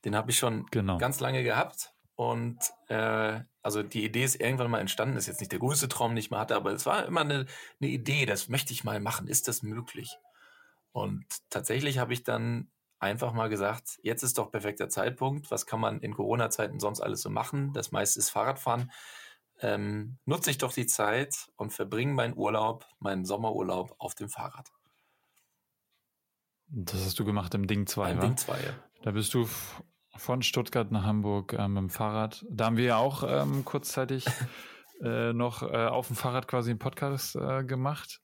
[0.04, 0.98] Den habe ich schon genau.
[0.98, 1.94] ganz lange gehabt.
[2.16, 2.58] Und
[2.88, 6.18] äh, also die Idee ist irgendwann mal entstanden, ist jetzt nicht der größte Traum, den
[6.18, 7.46] ich mal hatte, aber es war immer eine,
[7.80, 10.16] eine Idee, das möchte ich mal machen, ist das möglich?
[10.92, 15.80] Und tatsächlich habe ich dann einfach mal gesagt, jetzt ist doch perfekter Zeitpunkt, was kann
[15.80, 17.72] man in Corona-Zeiten sonst alles so machen?
[17.72, 18.92] Das meiste ist Fahrradfahren.
[19.60, 24.73] Ähm, nutze ich doch die Zeit und verbringe meinen Urlaub, meinen Sommerurlaub auf dem Fahrrad.
[26.68, 28.74] Das hast du gemacht im Ding 2, Im Ding 2, ja.
[29.02, 29.48] Da bist du
[30.16, 32.44] von Stuttgart nach Hamburg ähm, mit dem Fahrrad.
[32.50, 34.26] Da haben wir ja auch ähm, kurzzeitig
[35.02, 38.20] äh, noch äh, auf dem Fahrrad quasi einen Podcast äh, gemacht.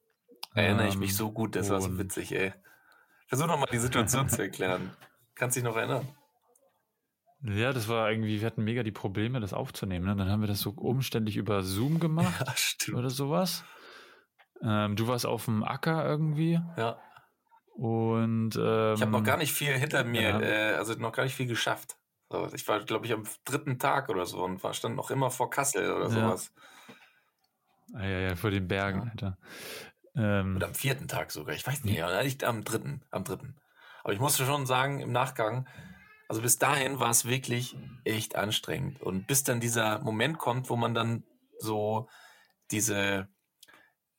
[0.54, 2.52] Erinnere ähm, ich mich so gut, das war so witzig, ey.
[3.26, 4.90] Versuch nochmal die Situation zu erklären.
[5.34, 6.08] Kannst dich noch erinnern?
[7.42, 10.04] Ja, das war irgendwie, wir hatten mega die Probleme, das aufzunehmen.
[10.04, 10.16] Ne?
[10.16, 13.64] Dann haben wir das so umständlich über Zoom gemacht ja, oder sowas.
[14.62, 16.60] Ähm, du warst auf dem Acker irgendwie.
[16.76, 16.98] Ja.
[17.74, 20.40] Und ähm, ich habe noch gar nicht viel hinter mir, ja.
[20.40, 21.96] äh, also noch gar nicht viel geschafft.
[22.28, 25.30] So, ich war, glaube ich, am dritten Tag oder so und war, stand noch immer
[25.30, 26.52] vor Kassel oder sowas.
[27.94, 29.10] Ja, ja, ja vor den Bergen, ja.
[29.10, 29.38] Alter.
[30.14, 32.22] Ähm, oder am vierten Tag sogar, ich weiß nicht, ja.
[32.22, 33.56] nicht am dritten, am dritten.
[34.04, 35.68] Aber ich musste schon sagen, im Nachgang,
[36.28, 39.00] also bis dahin war es wirklich echt anstrengend.
[39.02, 41.24] Und bis dann dieser Moment kommt, wo man dann
[41.58, 42.08] so
[42.70, 43.28] diese,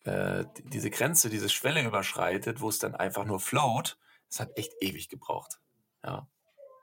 [0.03, 3.97] äh, diese Grenze, diese Schwelle überschreitet, wo es dann einfach nur float,
[4.29, 5.59] das hat echt ewig gebraucht.
[6.03, 6.27] Ja.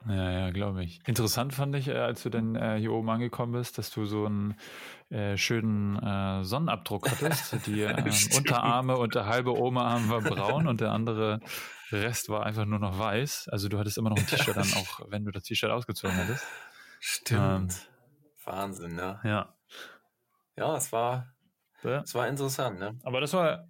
[0.07, 1.01] Ja, ja, glaube ich.
[1.07, 4.27] Interessant fand ich, äh, als du dann äh, hier oben angekommen bist, dass du so
[4.27, 4.57] einen
[5.11, 7.57] äh, schönen äh, Sonnenabdruck hattest.
[7.67, 8.05] Die ähm,
[8.37, 11.41] Unterarme und der halbe Oberarm war braun und der andere
[11.91, 13.49] Rest war einfach nur noch weiß.
[13.49, 16.47] Also du hattest immer noch ein T-Shirt dann, auch wenn du das T-Shirt ausgezogen hattest.
[17.01, 17.41] Stimmt.
[17.41, 17.69] Ähm,
[18.45, 19.21] Wahnsinn, ne?
[19.25, 19.55] Ja.
[20.57, 21.33] Ja, es war,
[21.85, 22.01] ja.
[22.03, 22.99] Es war interessant, ne?
[23.03, 23.69] Aber das war,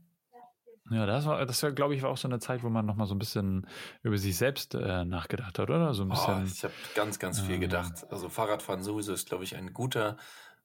[0.90, 3.06] ja, das war, das war, glaube ich, war auch so eine Zeit, wo man nochmal
[3.06, 3.66] so ein bisschen
[4.02, 5.92] über sich selbst äh, nachgedacht hat, oder?
[5.92, 6.42] So ein bisschen.
[6.42, 8.06] Oh, ich habe ganz, ganz viel äh, gedacht.
[8.10, 10.16] Also Fahrradfahren sowieso ist, glaube ich, ein guter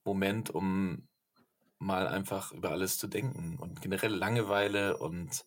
[0.02, 1.08] Moment, um
[1.78, 5.44] mal einfach über alles zu denken und generell Langeweile und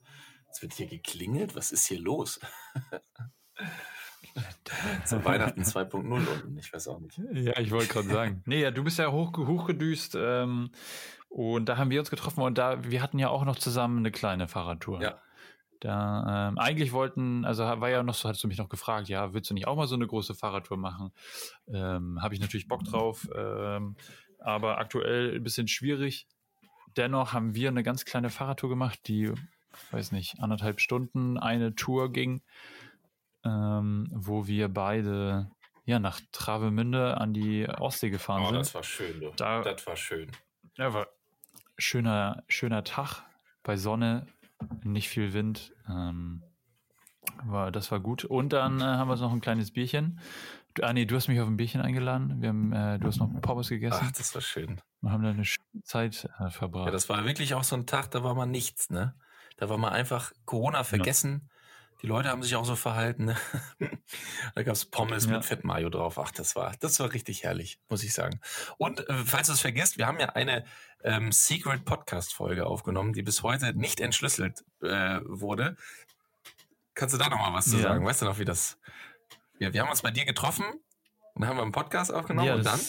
[0.52, 1.56] es wird hier geklingelt.
[1.56, 2.40] Was ist hier los?
[5.06, 7.20] Zu Weihnachten 2.0 unten, ich weiß auch nicht.
[7.34, 8.44] Ja, ich wollte gerade sagen.
[8.46, 10.70] Nee, ja, du bist ja hoch, hochgedüst ähm,
[11.30, 14.12] und da haben wir uns getroffen und da, wir hatten ja auch noch zusammen eine
[14.12, 15.02] kleine Fahrradtour.
[15.02, 15.22] Ja.
[15.80, 19.34] Da ähm, eigentlich wollten, also war ja noch so, hast du mich noch gefragt, ja,
[19.34, 21.12] willst du nicht auch mal so eine große Fahrradtour machen?
[21.68, 23.96] Ähm, Habe ich natürlich Bock drauf, ähm,
[24.40, 26.28] aber aktuell ein bisschen schwierig.
[26.96, 29.32] Dennoch haben wir eine ganz kleine Fahrradtour gemacht, die,
[29.92, 32.42] weiß nicht, anderthalb Stunden eine Tour ging,
[33.44, 35.52] ähm, wo wir beide
[35.86, 38.60] ja nach Travemünde an die Ostsee gefahren oh, sind.
[38.60, 39.32] Das war schön, du.
[39.36, 40.32] Da, das war schön.
[40.78, 41.08] Ja, war
[41.78, 43.24] schöner, schöner Tag
[43.64, 44.28] bei Sonne,
[44.84, 45.74] nicht viel Wind.
[45.90, 46.44] Ähm,
[47.44, 48.26] war, das war gut.
[48.26, 50.20] Und dann äh, haben wir noch ein kleines Bierchen.
[50.76, 52.42] Du, ah, nee, du hast mich auf ein Bierchen eingeladen.
[52.42, 54.00] Wir haben, äh, du hast noch Pommes gegessen.
[54.02, 54.80] Ach, das war schön.
[55.02, 55.46] Wir haben da eine
[55.84, 56.86] Zeit äh, verbracht.
[56.86, 59.16] Ja, das war wirklich auch so ein Tag, da war mal nichts, ne?
[59.58, 61.42] Da war mal einfach Corona vergessen.
[61.44, 61.57] Ja.
[62.02, 63.26] Die Leute haben sich auch so verhalten.
[63.26, 63.38] Ne?
[64.56, 65.32] da gab es Pommes ja.
[65.32, 66.20] mit Fettmayo drauf.
[66.20, 68.40] Ach, das war, das war richtig herrlich, muss ich sagen.
[68.78, 70.66] Und äh, falls du es vergisst, wir haben ja eine
[71.04, 75.76] ähm, Secret Podcast Folge aufgenommen, die bis heute nicht entschlüsselt äh, wurde.
[76.94, 77.84] Kannst du da noch mal was zu ja.
[77.84, 78.06] sagen?
[78.06, 78.80] Weißt du noch, wie das?
[79.60, 80.66] Ja, wir haben uns bei dir getroffen
[81.34, 82.80] und haben einen Podcast aufgenommen ja, und dann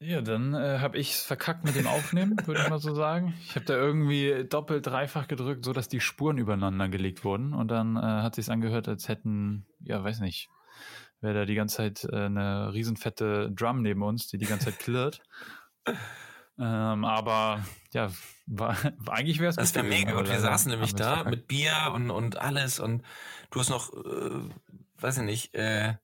[0.00, 3.34] ja, dann äh, habe ich es verkackt mit dem Aufnehmen, würde ich mal so sagen.
[3.44, 7.52] Ich habe da irgendwie doppelt, dreifach gedrückt, so dass die Spuren übereinander gelegt wurden.
[7.52, 10.48] Und dann äh, hat sich's angehört, als hätten, ja, weiß nicht,
[11.20, 14.78] wäre da die ganze Zeit äh, eine riesenfette Drum neben uns, die die ganze Zeit
[14.78, 15.20] klirrt.
[16.58, 18.10] ähm, aber ja,
[18.46, 18.76] war,
[19.06, 20.30] eigentlich wäre es Das wäre mega gut.
[20.30, 23.02] Wir saßen nämlich da mit Bier und, und alles und
[23.50, 24.48] du hast noch, äh,
[24.98, 25.94] weiß ich nicht, äh,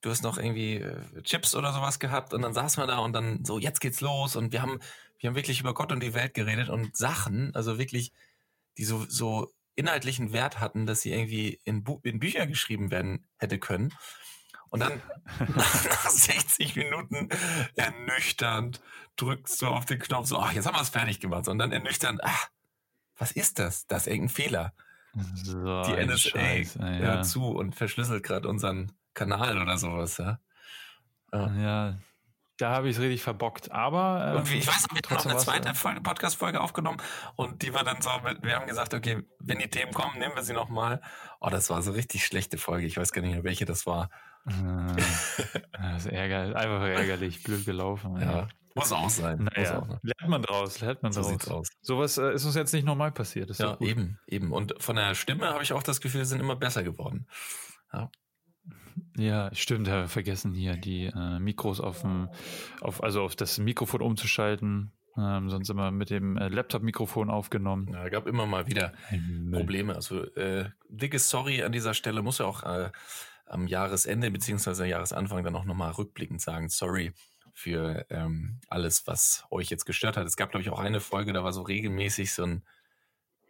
[0.00, 3.12] du hast noch irgendwie äh, Chips oder sowas gehabt und dann saßen wir da und
[3.12, 4.78] dann so, jetzt geht's los und wir haben,
[5.18, 8.12] wir haben wirklich über Gott und die Welt geredet und Sachen, also wirklich,
[8.76, 13.26] die so, so inhaltlichen Wert hatten, dass sie irgendwie in, Bu in Bücher geschrieben werden
[13.38, 13.94] hätte können.
[14.70, 15.00] Und dann
[15.54, 17.28] nach 60 Minuten
[17.74, 18.80] ernüchternd
[19.16, 21.48] drückst du auf den Knopf so, ach, jetzt haben wir es fertig gemacht.
[21.48, 22.48] Und dann ernüchternd, ach,
[23.16, 23.86] was ist das?
[23.86, 24.74] Das ist irgendein Fehler.
[25.42, 26.86] So die NSA Scheiß, ja.
[26.86, 30.38] hört zu und verschlüsselt gerade unseren Kanal oder sowas, ja.
[31.32, 31.98] Ja, ja
[32.58, 33.70] da habe ich es richtig verbockt.
[33.70, 35.38] Aber ähm, ich weiß, wir haben noch eine
[35.74, 36.98] zweite Podcast-Folge aufgenommen
[37.36, 38.10] und die war dann so,
[38.42, 41.00] wir haben gesagt, okay, wenn die Themen kommen, nehmen wir sie nochmal.
[41.40, 42.86] Oh, das war so richtig schlechte Folge.
[42.86, 44.10] Ich weiß gar nicht mehr, welche das war.
[44.46, 44.96] Äh,
[45.72, 48.16] das ist ärgerlich, einfach ärgerlich, blöd gelaufen.
[48.16, 48.32] Ja.
[48.32, 48.48] ja.
[48.74, 49.48] Muss auch sein.
[49.54, 49.98] Naja, auch sein.
[50.02, 51.30] lernt man draus, lernt man so draus.
[51.30, 51.68] Sieht's aus.
[51.80, 53.56] Sowas äh, ist uns jetzt nicht normal passiert.
[53.58, 54.52] ja, eben, eben.
[54.52, 57.26] Und von der Stimme habe ich auch das Gefühl, sind immer besser geworden.
[57.92, 58.10] Ja.
[59.18, 62.28] Ja, stimmt, habe vergessen hier die äh, Mikros auf dem,
[62.80, 64.92] auf, also auf das Mikrofon umzuschalten.
[65.16, 67.88] Ähm, sonst immer mit dem äh, Laptop-Mikrofon aufgenommen.
[67.92, 68.92] Ja, gab immer mal wieder
[69.50, 69.96] Probleme.
[69.96, 72.90] Also äh, dickes Sorry an dieser Stelle, muss ja auch äh,
[73.46, 77.12] am Jahresende beziehungsweise Jahresanfang dann auch nochmal rückblickend sagen, sorry
[77.52, 80.24] für ähm, alles, was euch jetzt gestört hat.
[80.24, 82.62] Es gab, glaube ich, auch eine Folge, da war so regelmäßig so ein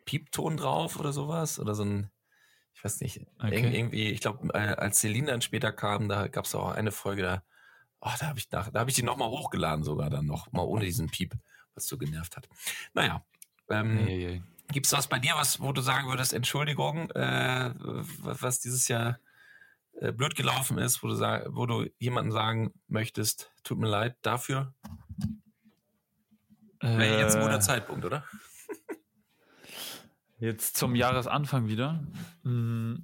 [0.06, 2.10] Piepton drauf oder sowas oder so ein
[2.78, 3.76] ich weiß nicht, okay.
[3.76, 7.22] irgendwie, ich glaube, äh, als Celine dann später kam, da gab es auch eine Folge,
[7.22, 7.42] da,
[8.00, 10.84] oh, da habe ich, da habe ich die nochmal hochgeladen sogar dann noch, mal ohne
[10.84, 11.34] diesen Piep,
[11.74, 12.48] was so genervt hat.
[12.94, 13.24] Naja,
[13.68, 14.42] ähm, hey, hey.
[14.72, 19.18] gibt es was bei dir, was, wo du sagen würdest, Entschuldigung, äh, was dieses Jahr
[20.00, 21.16] äh, blöd gelaufen ist, wo du,
[21.48, 24.72] wo du jemandem sagen möchtest, tut mir leid dafür?
[26.80, 27.60] Wäre jetzt ein guter äh.
[27.60, 28.22] Zeitpunkt, oder?
[30.40, 32.00] Jetzt zum Jahresanfang wieder.
[32.44, 33.02] Hm,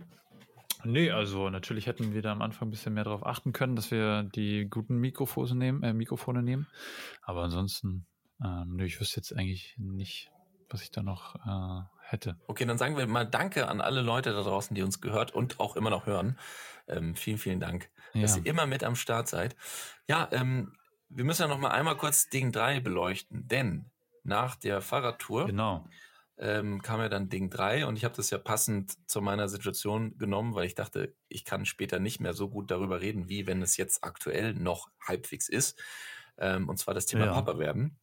[0.85, 3.91] nee, also natürlich hätten wir da am Anfang ein bisschen mehr darauf achten können, dass
[3.91, 6.69] wir die guten Mikrofone nehmen, äh, Mikrofone nehmen.
[7.23, 8.07] Aber ansonsten,
[8.43, 10.31] ähm, nee, ich wüsste jetzt eigentlich nicht,
[10.71, 12.37] was ich da noch äh, hätte.
[12.47, 15.59] Okay, dann sagen wir mal Danke an alle Leute da draußen, die uns gehört und
[15.59, 16.39] auch immer noch hören.
[16.87, 18.23] Ähm, vielen, vielen Dank, ja.
[18.23, 19.57] dass ihr immer mit am Start seid.
[20.09, 20.77] Ja, ähm,
[21.09, 23.91] wir müssen ja noch mal einmal kurz Ding 3 beleuchten, denn
[24.23, 25.85] nach der Fahrradtour genau
[26.37, 30.19] ähm, kam ja dann Ding 3 und ich habe das ja passend zu meiner Situation
[30.19, 33.63] genommen, weil ich dachte, ich kann später nicht mehr so gut darüber reden, wie wenn
[33.63, 35.81] es jetzt aktuell noch halbwegs ist.
[36.39, 37.33] Ähm, und zwar das Thema ja.
[37.33, 37.99] Papa werden.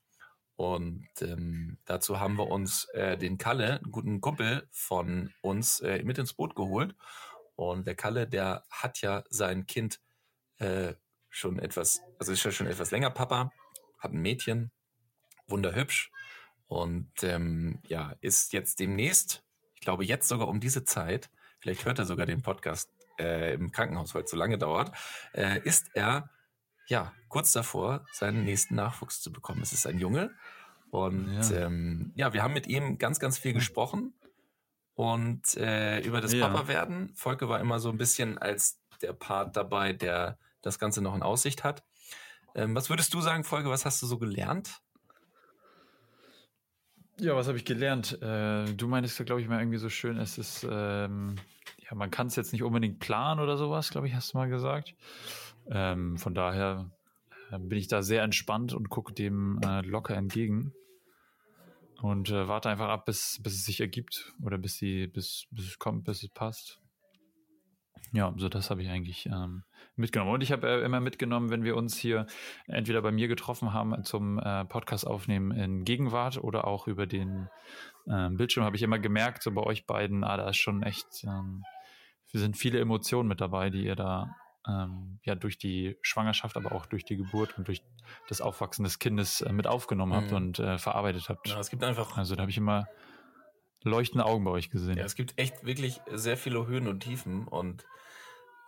[0.55, 6.03] Und ähm, dazu haben wir uns äh, den Kalle, einen guten Kumpel von uns, äh,
[6.03, 6.95] mit ins Boot geholt.
[7.55, 9.99] Und der Kalle, der hat ja sein Kind
[10.57, 10.93] äh,
[11.29, 13.51] schon etwas, also ist ja schon etwas länger Papa,
[13.97, 14.71] hat ein Mädchen,
[15.47, 16.11] wunderhübsch,
[16.71, 19.43] und ähm, ja, ist jetzt demnächst,
[19.75, 23.73] ich glaube jetzt sogar um diese Zeit, vielleicht hört er sogar den Podcast äh, im
[23.73, 24.95] Krankenhaus, weil es so lange dauert,
[25.33, 26.29] äh, ist er
[26.87, 29.61] ja kurz davor, seinen nächsten Nachwuchs zu bekommen.
[29.61, 30.31] Es ist ein Junge.
[30.91, 31.65] Und ja.
[31.65, 34.13] Ähm, ja, wir haben mit ihm ganz, ganz viel gesprochen.
[34.93, 36.47] und äh, über das ja.
[36.47, 37.11] Papa werden.
[37.15, 41.21] Volke war immer so ein bisschen als der Part dabei, der das Ganze noch in
[41.21, 41.83] Aussicht hat.
[42.55, 43.69] Ähm, was würdest du sagen, Volke?
[43.69, 44.81] Was hast du so gelernt?
[47.21, 48.19] Ja, was habe ich gelernt?
[48.23, 51.35] Äh, du meintest ja, glaube ich, mal irgendwie so schön, es ist, ähm,
[51.77, 54.49] ja, man kann es jetzt nicht unbedingt planen oder sowas, glaube ich, hast du mal
[54.49, 54.95] gesagt.
[55.69, 56.89] Ähm, von daher
[57.51, 60.73] äh, bin ich da sehr entspannt und gucke dem äh, locker entgegen
[62.01, 65.67] und äh, warte einfach ab, bis, bis es sich ergibt oder bis, die, bis, bis
[65.67, 66.80] es kommt, bis es passt.
[68.13, 69.63] Ja, so das habe ich eigentlich ähm,
[69.95, 70.33] mitgenommen.
[70.33, 72.27] Und ich habe äh, immer mitgenommen, wenn wir uns hier
[72.67, 77.47] entweder bei mir getroffen haben zum äh, Podcast aufnehmen in Gegenwart oder auch über den
[78.07, 81.23] äh, Bildschirm, habe ich immer gemerkt, so bei euch beiden, ah, da ist schon echt,
[81.23, 81.63] ähm,
[82.33, 84.35] sind viele Emotionen mit dabei, die ihr da
[84.67, 87.81] ähm, ja durch die Schwangerschaft, aber auch durch die Geburt und durch
[88.29, 90.37] das Aufwachsen des Kindes äh, mit aufgenommen habt mhm.
[90.37, 91.47] und äh, verarbeitet habt.
[91.47, 92.17] Ja, es gibt einfach.
[92.17, 92.87] Also da habe ich immer
[93.83, 94.97] leuchtende Augen bei euch gesehen.
[94.97, 97.85] Ja, es gibt echt wirklich sehr viele Höhen und Tiefen und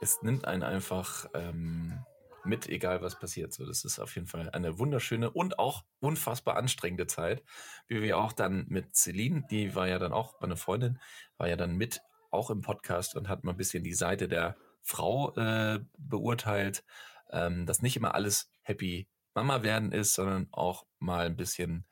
[0.01, 2.03] es nimmt einen einfach ähm,
[2.43, 3.53] mit, egal was passiert.
[3.53, 7.43] So, das ist auf jeden Fall eine wunderschöne und auch unfassbar anstrengende Zeit,
[7.87, 10.99] wie wir auch dann mit Celine, die war ja dann auch meine Freundin,
[11.37, 12.01] war ja dann mit
[12.31, 16.83] auch im Podcast und hat mal ein bisschen die Seite der Frau äh, beurteilt,
[17.31, 21.85] ähm, dass nicht immer alles happy Mama werden ist, sondern auch mal ein bisschen,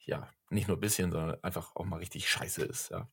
[0.00, 3.08] ja, nicht nur ein bisschen, sondern einfach auch mal richtig scheiße ist, ja.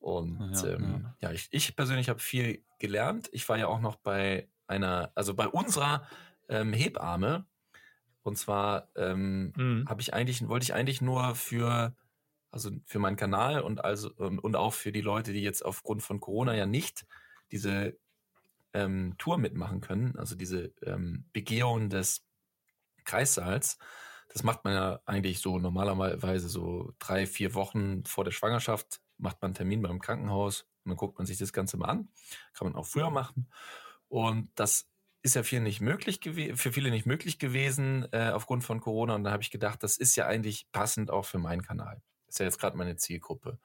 [0.00, 1.28] Und ja, ähm, ja.
[1.28, 3.28] ja ich, ich persönlich habe viel gelernt.
[3.32, 6.06] Ich war ja auch noch bei einer, also bei unserer
[6.48, 7.46] ähm, Hebamme.
[8.22, 9.88] Und zwar ähm, mhm.
[9.88, 11.96] habe ich eigentlich, wollte ich eigentlich nur für,
[12.50, 16.02] also für meinen Kanal und also ähm, und auch für die Leute, die jetzt aufgrund
[16.02, 17.06] von Corona ja nicht
[17.50, 17.96] diese
[18.74, 22.26] ähm, Tour mitmachen können, also diese ähm, Begehung des
[23.04, 23.78] Kreissaals.
[24.28, 29.40] Das macht man ja eigentlich so normalerweise so drei, vier Wochen vor der Schwangerschaft, macht
[29.40, 32.08] man einen Termin beim Krankenhaus und dann guckt man sich das Ganze mal an.
[32.52, 33.50] Kann man auch früher machen.
[34.08, 34.88] Und das
[35.22, 39.14] ist ja viel nicht möglich für viele nicht möglich gewesen äh, aufgrund von Corona.
[39.14, 42.00] Und da habe ich gedacht, das ist ja eigentlich passend auch für meinen Kanal.
[42.28, 43.58] Ist ja jetzt gerade meine Zielgruppe.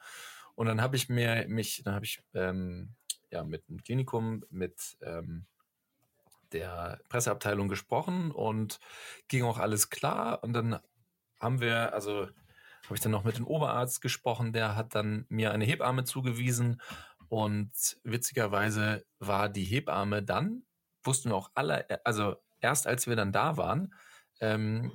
[0.55, 2.95] Und dann habe ich mir mich, dann habe ich ähm,
[3.31, 5.45] ja, mit dem Klinikum, mit ähm,
[6.53, 8.79] der Presseabteilung gesprochen und
[9.27, 10.43] ging auch alles klar.
[10.43, 10.79] Und dann
[11.39, 12.27] haben wir, also
[12.85, 16.81] habe ich dann noch mit dem Oberarzt gesprochen, der hat dann mir eine Hebamme zugewiesen.
[17.29, 17.71] Und
[18.03, 20.63] witzigerweise war die Hebamme dann,
[21.03, 23.93] wussten wir auch alle, also erst als wir dann da waren,
[24.39, 24.91] ähm,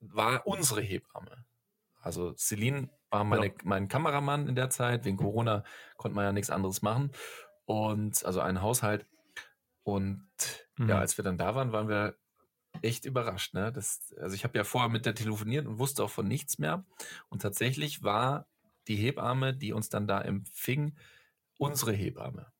[0.00, 1.44] war unsere Hebamme.
[2.00, 3.52] Also Celine war meine, ja.
[3.62, 5.04] mein Kameramann in der Zeit.
[5.04, 5.64] Wegen Corona
[5.96, 7.12] konnte man ja nichts anderes machen
[7.64, 9.06] und also ein Haushalt.
[9.84, 10.26] Und
[10.76, 10.88] mhm.
[10.88, 12.16] ja, als wir dann da waren, waren wir
[12.80, 13.54] echt überrascht.
[13.54, 13.72] Ne?
[13.72, 16.84] Das, also ich habe ja vorher mit der telefoniert und wusste auch von nichts mehr.
[17.28, 18.46] Und tatsächlich war
[18.88, 20.96] die Hebamme, die uns dann da empfing,
[21.58, 22.50] unsere Hebamme.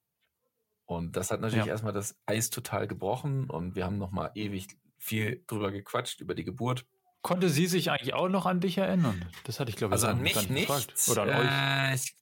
[0.84, 1.72] Und das hat natürlich ja.
[1.72, 6.44] erstmal das Eis total gebrochen und wir haben nochmal ewig viel drüber gequatscht, über die
[6.44, 6.86] Geburt.
[7.22, 9.24] Konnte sie sich eigentlich auch noch an dich erinnern?
[9.44, 10.66] Das hatte ich, glaube ich, Also an mich nicht.
[10.66, 10.94] Gefragt.
[11.08, 12.14] Oder an äh, euch?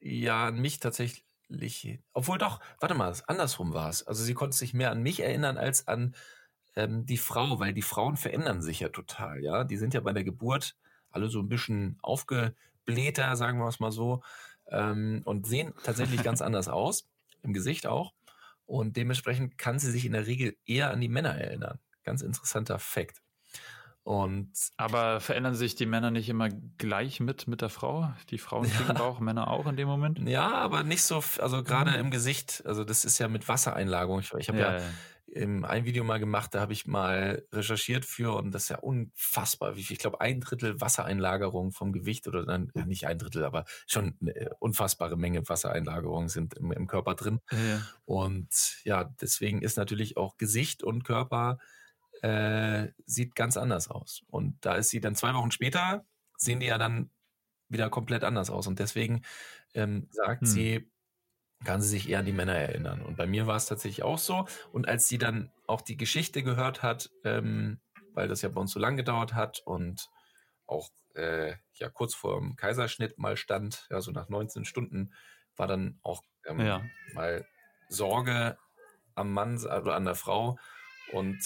[0.00, 1.24] ja, an mich tatsächlich
[2.12, 4.06] obwohl doch, warte mal, andersrum war es.
[4.06, 6.14] Also sie konnte sich mehr an mich erinnern als an
[6.76, 9.64] ähm, die Frau, weil die Frauen verändern sich ja total, ja.
[9.64, 10.76] Die sind ja bei der Geburt
[11.10, 14.22] alle so ein bisschen aufgeblähter, sagen wir es mal so,
[14.68, 17.08] ähm, und sehen tatsächlich ganz anders aus,
[17.42, 18.14] im Gesicht auch.
[18.66, 21.78] Und dementsprechend kann sie sich in der Regel eher an die Männer erinnern.
[22.02, 23.23] Ganz interessanter Fakt.
[24.04, 28.12] Und aber verändern sich die Männer nicht immer gleich mit mit der Frau?
[28.28, 28.92] Die Frauen kriegen ja.
[28.92, 30.18] Bauch, Männer auch in dem Moment?
[30.28, 31.96] Ja, aber nicht so, also gerade mhm.
[31.96, 32.62] im Gesicht.
[32.66, 34.20] Also das ist ja mit Wassereinlagerung.
[34.20, 34.82] Ich, ich habe ja, ja,
[35.34, 35.64] ja.
[35.66, 39.74] ein Video mal gemacht, da habe ich mal recherchiert für und das ist ja unfassbar,
[39.76, 39.94] wie viel.
[39.94, 44.18] Ich glaube ein Drittel Wassereinlagerung vom Gewicht oder dann ja, nicht ein Drittel, aber schon
[44.20, 47.40] eine unfassbare Menge Wassereinlagerungen sind im, im Körper drin.
[48.04, 51.58] Und ja, deswegen ist natürlich auch Gesicht und Körper
[52.24, 54.22] äh, sieht ganz anders aus.
[54.28, 56.06] Und da ist sie dann zwei Wochen später,
[56.38, 57.10] sehen die ja dann
[57.68, 58.66] wieder komplett anders aus.
[58.66, 59.22] Und deswegen
[59.74, 60.46] ähm, sagt hm.
[60.46, 60.90] sie,
[61.64, 63.02] kann sie sich eher an die Männer erinnern.
[63.02, 64.46] Und bei mir war es tatsächlich auch so.
[64.72, 67.78] Und als sie dann auch die Geschichte gehört hat, ähm,
[68.14, 70.08] weil das ja bei uns so lang gedauert hat und
[70.66, 75.12] auch äh, ja kurz vor dem Kaiserschnitt mal stand, ja so nach 19 Stunden,
[75.56, 76.82] war dann auch ähm, ja.
[77.12, 77.46] mal
[77.90, 78.56] Sorge
[79.14, 80.58] am Mann oder an der Frau.
[81.12, 81.38] Und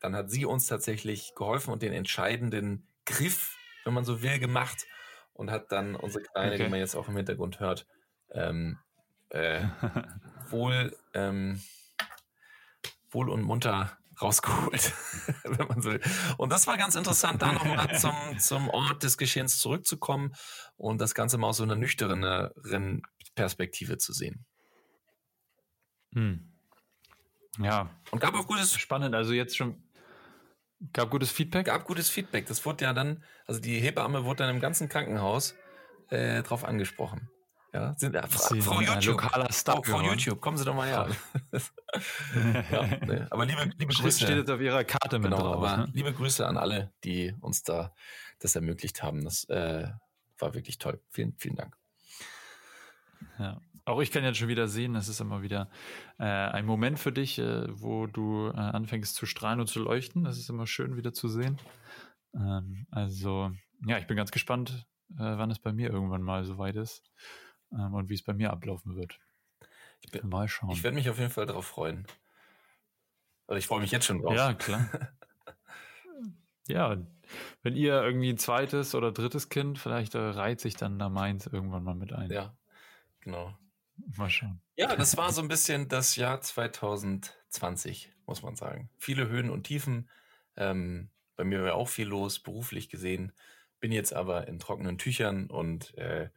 [0.00, 4.86] dann hat sie uns tatsächlich geholfen und den entscheidenden Griff, wenn man so will, gemacht
[5.32, 6.64] und hat dann unsere Kleine, okay.
[6.64, 7.86] die man jetzt auch im Hintergrund hört,
[8.32, 8.78] ähm,
[9.30, 9.64] äh,
[10.50, 11.62] wohl, ähm,
[13.10, 14.92] wohl und munter rausgeholt,
[15.44, 16.00] wenn man so will.
[16.36, 20.34] Und das war ganz interessant, da nochmal zum, zum Ort des Geschehens zurückzukommen
[20.76, 23.02] und das Ganze mal aus so einer nüchterneren
[23.34, 24.44] Perspektive zu sehen.
[26.14, 26.52] Hm.
[27.58, 27.90] Ja.
[28.10, 28.72] Und gab auch gutes.
[28.78, 29.82] Spannend, also jetzt schon.
[30.92, 31.66] Gab gutes Feedback?
[31.66, 32.46] Gab gutes Feedback.
[32.46, 35.54] Das wurde ja dann, also die Hebamme wurde dann im ganzen Krankenhaus
[36.10, 37.28] äh, drauf angesprochen.
[37.72, 39.20] Ja, sind, äh, Fra Sie Frau YouTube.
[39.20, 41.08] Lokaler Star, Frau YouTube, kommen Sie doch mal her.
[42.72, 43.26] ja, nee.
[43.28, 44.24] Aber liebe, liebe Grüße.
[44.24, 45.56] Steht jetzt auf Ihrer Karte mit genau, drauf.
[45.56, 45.90] Aber ne?
[45.92, 47.92] liebe Grüße an alle, die uns da
[48.38, 49.22] das ermöglicht haben.
[49.22, 49.88] Das äh,
[50.38, 51.00] war wirklich toll.
[51.10, 51.76] Vielen, vielen Dank.
[53.38, 53.60] Ja.
[53.88, 55.70] Auch ich kann jetzt schon wieder sehen, es ist immer wieder
[56.18, 60.24] äh, ein Moment für dich, äh, wo du äh, anfängst zu strahlen und zu leuchten.
[60.24, 61.58] Das ist immer schön wieder zu sehen.
[62.34, 63.50] Ähm, also,
[63.86, 67.02] ja, ich bin ganz gespannt, äh, wann es bei mir irgendwann mal soweit ist
[67.72, 69.18] ähm, und wie es bei mir ablaufen wird.
[70.02, 70.70] Ich bin, mal schauen.
[70.70, 72.06] Ich werde mich auf jeden Fall darauf freuen.
[73.46, 74.34] Oder ich freue mich jetzt schon drauf.
[74.34, 74.86] Ja, klar.
[76.68, 76.98] ja,
[77.62, 81.46] wenn ihr irgendwie ein zweites oder drittes Kind, vielleicht äh, reiht sich dann da meins
[81.46, 82.30] irgendwann mal mit ein.
[82.30, 82.54] Ja,
[83.20, 83.56] genau.
[84.16, 84.60] Mal schauen.
[84.76, 88.90] Ja, das war so ein bisschen das Jahr 2020, muss man sagen.
[88.98, 90.08] Viele Höhen und Tiefen.
[90.56, 93.32] Ähm, bei mir war auch viel los, beruflich gesehen.
[93.80, 96.30] Bin jetzt aber in trockenen Tüchern und äh,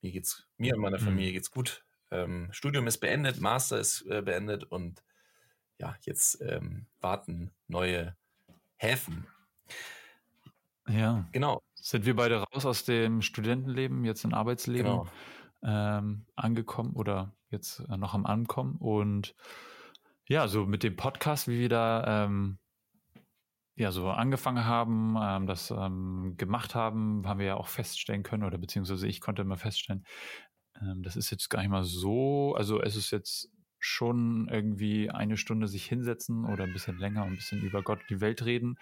[0.00, 1.04] mir geht's, mir und meiner mhm.
[1.04, 1.84] Familie geht's gut.
[2.10, 5.02] Ähm, Studium ist beendet, Master ist äh, beendet und
[5.78, 8.16] ja, jetzt ähm, warten neue
[8.76, 9.26] Häfen.
[10.88, 11.28] Ja.
[11.32, 11.62] Genau.
[11.74, 14.90] Sind wir beide raus aus dem Studentenleben, jetzt im Arbeitsleben?
[14.90, 15.08] Genau
[15.62, 18.76] ähm, angekommen oder jetzt äh, noch am Ankommen.
[18.76, 19.34] Und
[20.26, 22.58] ja, so mit dem Podcast, wie wir da ähm,
[23.76, 28.44] ja so angefangen haben, ähm, das ähm, gemacht haben, haben wir ja auch feststellen können,
[28.44, 30.04] oder beziehungsweise ich konnte immer feststellen,
[30.80, 35.36] ähm, das ist jetzt gar nicht mal so, also es ist jetzt schon irgendwie eine
[35.36, 38.76] Stunde sich hinsetzen oder ein bisschen länger und ein bisschen über Gott die Welt reden.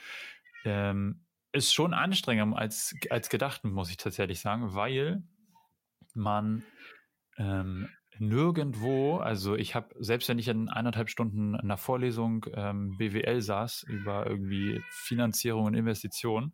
[0.64, 5.22] Ähm, ist schon anstrengender als, als gedacht, muss ich tatsächlich sagen, weil
[6.16, 6.62] man
[7.38, 7.88] ähm,
[8.18, 13.40] nirgendwo, also ich habe, selbst wenn ich in eineinhalb Stunden in einer Vorlesung ähm, BWL
[13.40, 16.52] saß über irgendwie Finanzierung und Investition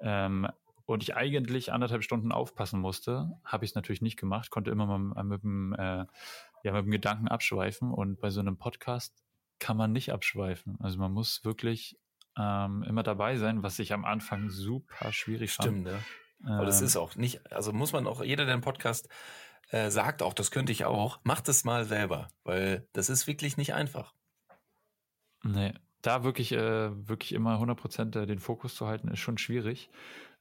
[0.00, 0.46] ähm,
[0.86, 4.86] und ich eigentlich anderthalb Stunden aufpassen musste, habe ich es natürlich nicht gemacht, konnte immer
[4.86, 6.06] mal mit dem, äh,
[6.62, 9.14] ja, mit dem Gedanken abschweifen und bei so einem Podcast
[9.58, 10.76] kann man nicht abschweifen.
[10.80, 11.98] Also man muss wirklich
[12.38, 15.96] ähm, immer dabei sein, was ich am Anfang super schwierig Stimmt, fand.
[15.96, 16.04] Ja.
[16.46, 16.86] Aber das ähm.
[16.86, 19.08] ist auch nicht, also muss man auch, jeder, der einen Podcast
[19.70, 23.56] äh, sagt auch, das könnte ich auch, macht es mal selber, weil das ist wirklich
[23.56, 24.14] nicht einfach.
[25.42, 29.90] Nee, da wirklich, äh, wirklich immer 100% äh, den Fokus zu halten, ist schon schwierig.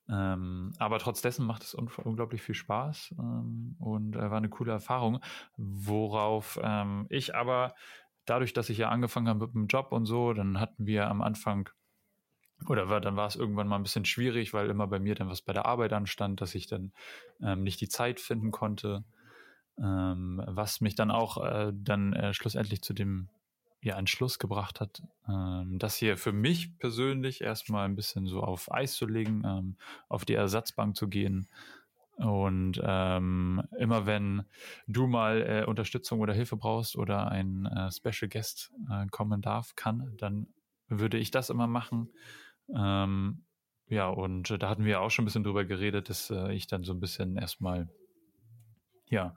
[0.09, 4.49] Ähm, aber trotz dessen macht es un unglaublich viel Spaß ähm, und äh, war eine
[4.49, 5.21] coole Erfahrung,
[5.55, 7.73] worauf ähm, ich aber
[8.25, 11.21] dadurch, dass ich ja angefangen habe mit dem Job und so, dann hatten wir am
[11.21, 11.69] Anfang
[12.69, 15.29] oder war, dann war es irgendwann mal ein bisschen schwierig, weil immer bei mir dann
[15.29, 16.91] was bei der Arbeit anstand, dass ich dann
[17.41, 19.03] ähm, nicht die Zeit finden konnte,
[19.77, 23.29] ähm, was mich dann auch äh, dann äh, schlussendlich zu dem
[23.81, 28.71] ja, Entschluss gebracht hat, ähm, das hier für mich persönlich erstmal ein bisschen so auf
[28.71, 29.75] Eis zu legen, ähm,
[30.07, 31.49] auf die Ersatzbank zu gehen.
[32.15, 34.43] Und ähm, immer wenn
[34.87, 39.75] du mal äh, Unterstützung oder Hilfe brauchst oder ein äh, Special Guest äh, kommen darf,
[39.75, 40.47] kann, dann
[40.87, 42.09] würde ich das immer machen.
[42.73, 43.43] Ähm,
[43.87, 46.67] ja, und äh, da hatten wir auch schon ein bisschen drüber geredet, dass äh, ich
[46.67, 47.89] dann so ein bisschen erstmal,
[49.09, 49.35] ja,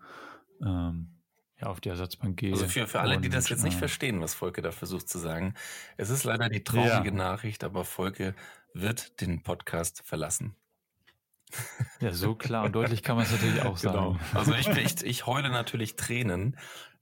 [0.63, 1.17] ähm,
[1.61, 2.53] ja, auf die Ersatzbank gehe.
[2.53, 5.09] Also für, für alle, und, die das jetzt nicht äh, verstehen, was Volke da versucht
[5.09, 5.55] zu sagen,
[5.97, 7.15] es ist leider die traurige ja.
[7.15, 8.35] Nachricht, aber Volke
[8.75, 10.55] wird den Podcast verlassen.
[12.01, 14.13] Ja, so klar und deutlich kann man es natürlich auch genau.
[14.15, 14.21] sagen.
[14.35, 16.59] Also ich, ich, ich heule natürlich Tränen,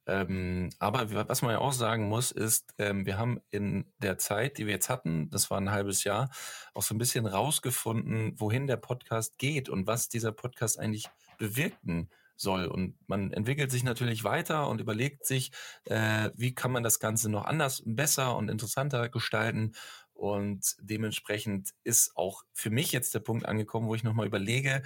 [0.07, 4.59] ähm, aber was man ja auch sagen muss, ist, ähm, wir haben in der Zeit,
[4.59, 6.31] die wir jetzt hatten, das war ein halbes Jahr,
[6.75, 12.11] auch so ein bisschen rausgefunden, wohin der Podcast geht und was dieser Podcast eigentlich bewirken
[12.37, 12.67] soll.
[12.67, 15.53] Und man entwickelt sich natürlich weiter und überlegt sich,
[15.85, 19.73] äh, wie kann man das Ganze noch anders, besser und interessanter gestalten.
[20.13, 24.83] Und dementsprechend ist auch für mich jetzt der Punkt angekommen, wo ich nochmal überlege,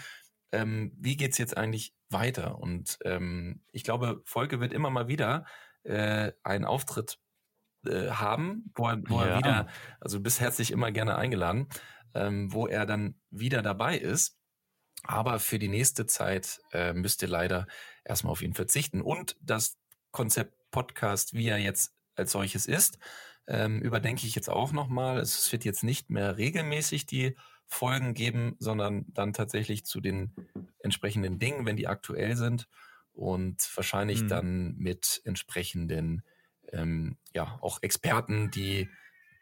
[0.52, 2.58] ähm, wie geht's jetzt eigentlich weiter?
[2.58, 5.44] Und ähm, ich glaube, Volke wird immer mal wieder
[5.84, 7.18] äh, einen Auftritt
[7.86, 9.26] äh, haben, wo er, wo ja.
[9.26, 9.66] er wieder,
[10.00, 11.68] also bist herzlich immer gerne eingeladen,
[12.14, 14.36] ähm, wo er dann wieder dabei ist.
[15.04, 17.66] Aber für die nächste Zeit äh, müsst ihr leider
[18.04, 19.00] erstmal auf ihn verzichten.
[19.00, 19.78] Und das
[20.10, 22.98] Konzept Podcast, wie er jetzt als solches ist,
[23.46, 25.18] ähm, überdenke ich jetzt auch nochmal.
[25.18, 27.36] Es wird jetzt nicht mehr regelmäßig die
[27.68, 30.34] Folgen geben, sondern dann tatsächlich zu den
[30.80, 32.66] entsprechenden Dingen, wenn die aktuell sind
[33.12, 34.28] und wahrscheinlich mhm.
[34.28, 36.22] dann mit entsprechenden,
[36.72, 38.88] ähm, ja, auch Experten, die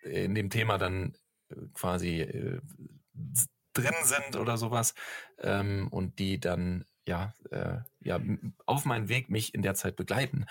[0.02, 1.16] in dem Thema dann
[1.50, 2.60] äh, quasi äh,
[3.72, 4.94] drin sind oder sowas
[5.38, 8.20] ähm, und die dann ja, äh, ja
[8.64, 10.46] auf meinen Weg mich in der Zeit begleiten.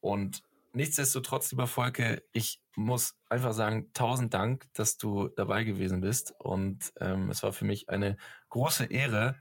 [0.00, 0.42] Und
[0.78, 6.32] nichtsdestotrotz, lieber Volke, ich muss einfach sagen, tausend Dank, dass du dabei gewesen bist.
[6.38, 8.16] Und ähm, es war für mich eine
[8.50, 9.34] große Ehre,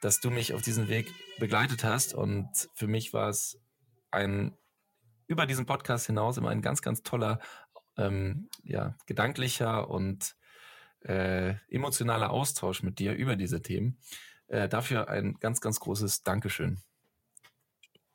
[0.00, 2.14] dass du mich auf diesen Weg begleitet hast.
[2.14, 3.60] Und für mich war es
[4.12, 4.56] ein
[5.26, 7.40] über diesen Podcast hinaus immer ein ganz, ganz toller,
[7.98, 10.36] ähm, ja, gedanklicher und
[11.00, 13.98] äh, emotionaler Austausch mit dir über diese Themen.
[14.46, 16.80] Äh, dafür ein ganz, ganz großes Dankeschön.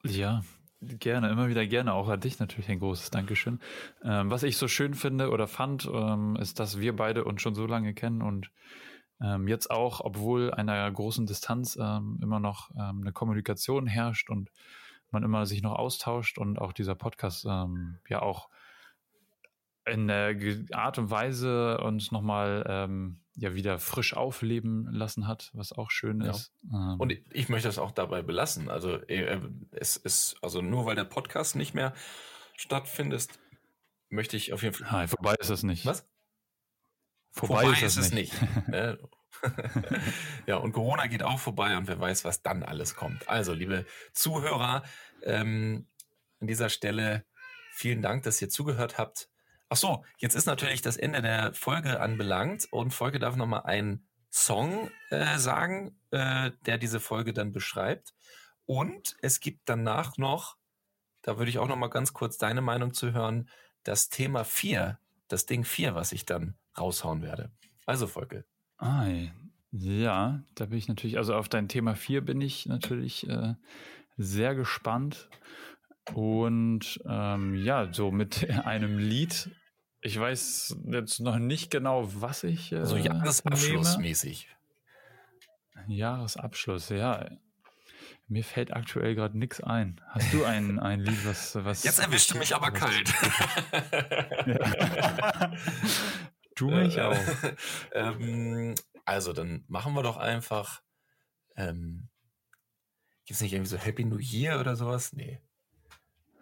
[0.05, 0.41] Ja,
[0.83, 1.93] Gerne, immer wieder gerne.
[1.93, 3.59] Auch an dich natürlich ein großes Dankeschön.
[4.03, 7.53] Ähm, was ich so schön finde oder fand, ähm, ist, dass wir beide uns schon
[7.53, 8.49] so lange kennen und
[9.21, 14.49] ähm, jetzt auch, obwohl einer großen Distanz ähm, immer noch ähm, eine Kommunikation herrscht und
[15.11, 18.49] man immer sich noch austauscht und auch dieser Podcast ähm, ja auch
[19.85, 20.35] in der
[20.71, 26.21] Art und Weise uns nochmal ähm, ja wieder frisch aufleben lassen hat, was auch schön
[26.21, 26.31] ja.
[26.31, 26.51] ist.
[26.71, 28.69] Ähm, und ich möchte das auch dabei belassen.
[28.69, 29.39] Also äh,
[29.71, 31.93] es ist, also nur weil der Podcast nicht mehr
[32.55, 33.27] stattfindet,
[34.09, 34.87] möchte ich auf jeden Fall.
[34.91, 35.85] Nein, vorbei ist es nicht.
[35.85, 36.07] Was?
[37.31, 38.39] Vorbei, vorbei ist, es nicht.
[38.41, 38.67] nicht.
[38.67, 38.99] Ne?
[40.47, 43.27] ja, und Corona geht auch vorbei und wer weiß, was dann alles kommt.
[43.29, 44.83] Also, liebe Zuhörer,
[45.23, 45.87] ähm,
[46.39, 47.25] an dieser Stelle
[47.71, 49.30] vielen Dank, dass ihr zugehört habt.
[49.73, 54.05] Ach so, jetzt ist natürlich das Ende der Folge anbelangt und Folge darf nochmal einen
[54.29, 58.13] Song äh, sagen, äh, der diese Folge dann beschreibt.
[58.65, 60.57] Und es gibt danach noch,
[61.21, 63.47] da würde ich auch nochmal ganz kurz deine Meinung zu hören,
[63.83, 64.99] das Thema 4,
[65.29, 67.49] das Ding 4, was ich dann raushauen werde.
[67.85, 68.43] Also Folge.
[68.77, 69.07] Ah,
[69.71, 73.55] ja, da bin ich natürlich, also auf dein Thema 4 bin ich natürlich äh,
[74.17, 75.29] sehr gespannt.
[76.13, 79.49] Und ähm, ja, so mit einem Lied
[80.01, 82.71] ich weiß jetzt noch nicht genau, was ich.
[82.71, 84.47] Äh, so Jahresabschlussmäßig.
[85.87, 87.29] Jahresabschluss, ja.
[88.27, 90.01] Mir fällt aktuell gerade nichts ein.
[90.07, 91.83] Hast du ein, ein Lied, was, was.
[91.83, 93.11] Jetzt erwischte mich aber kalt.
[96.55, 97.17] du mich äh, auch.
[97.93, 98.75] Ähm,
[99.05, 100.81] also, dann machen wir doch einfach.
[101.57, 102.07] Ähm,
[103.25, 105.13] Gibt es nicht irgendwie so Happy New Year oder sowas?
[105.13, 105.41] Nee.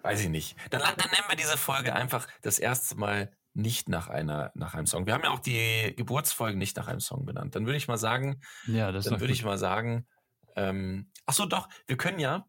[0.03, 0.55] Weiß ich nicht.
[0.69, 4.85] Dann, dann nennen wir diese Folge einfach das erste Mal nicht nach einer nach einem
[4.85, 5.05] Song.
[5.05, 7.55] Wir haben ja auch die Geburtsfolgen nicht nach einem Song benannt.
[7.55, 10.07] Dann würde ich mal sagen, ja, das dann würde ich mal sagen,
[10.55, 12.45] ähm, ach so, doch, wir können ja.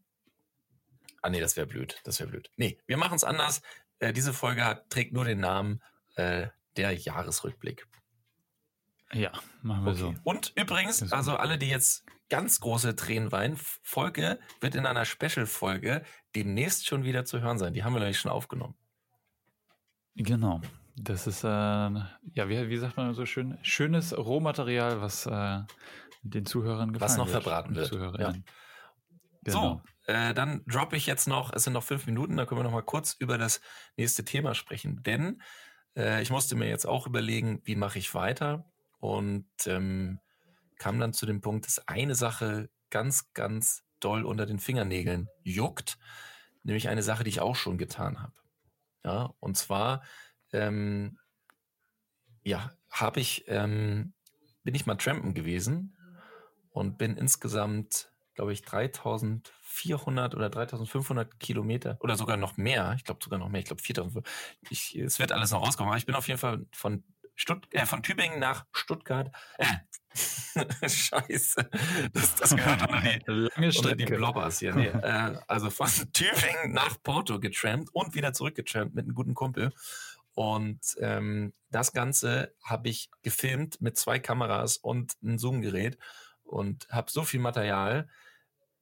[1.22, 2.50] Ah nee, das wäre blöd, das wäre blöd.
[2.56, 3.62] Nee, wir machen es anders.
[3.98, 5.82] Äh, diese Folge hat, trägt nur den Namen
[6.16, 7.86] äh, der Jahresrückblick.
[9.12, 9.32] Ja,
[9.62, 10.00] machen wir okay.
[10.00, 10.14] so.
[10.22, 16.04] Und übrigens, also alle, die jetzt ganz große Tränen weinen, Folge wird in einer Special-Folge
[16.34, 17.74] demnächst schon wieder zu hören sein.
[17.74, 18.76] Die haben wir nämlich schon aufgenommen.
[20.14, 20.60] Genau.
[21.02, 25.60] Das ist, äh, ja, wie, wie sagt man so schön, schönes Rohmaterial, was äh,
[26.22, 27.92] den Zuhörern gefallen Was noch wird, verbraten wird.
[28.18, 28.34] Ja.
[29.42, 29.80] Genau.
[30.06, 32.64] So, äh, dann droppe ich jetzt noch, es sind noch fünf Minuten, da können wir
[32.64, 33.62] noch mal kurz über das
[33.96, 35.02] nächste Thema sprechen.
[35.02, 35.40] Denn
[35.96, 40.20] äh, ich musste mir jetzt auch überlegen, wie mache ich weiter und ähm,
[40.78, 45.96] kam dann zu dem Punkt, dass eine Sache ganz, ganz doll unter den Fingernägeln juckt,
[46.62, 48.34] nämlich eine Sache, die ich auch schon getan habe.
[49.02, 50.02] Ja, und zwar
[50.52, 51.18] ähm,
[52.42, 54.14] ja, habe ich, ähm,
[54.62, 55.96] bin ich mal trampen gewesen
[56.70, 62.94] und bin insgesamt, glaube ich, 3400 oder 3500 Kilometer oder sogar noch mehr.
[62.96, 63.60] Ich glaube sogar noch mehr.
[63.60, 64.26] Ich glaube 4000.
[64.70, 65.90] Ich, es wird alles noch rauskommen.
[65.90, 67.04] Aber ich bin auf jeden Fall von
[67.40, 69.34] Stutt äh, von Tübingen nach Stuttgart.
[69.56, 69.64] Äh,
[70.88, 71.70] Scheiße.
[72.12, 74.74] Das, das gehört unter die, Lange unter die Blobbers hier.
[74.74, 79.72] Nee, äh, also von Tübingen nach Porto getrampt und wieder zurückgetrampt mit einem guten Kumpel.
[80.40, 85.98] Und ähm, das Ganze habe ich gefilmt mit zwei Kameras und einem Zoom-Gerät
[86.44, 88.08] und habe so viel Material,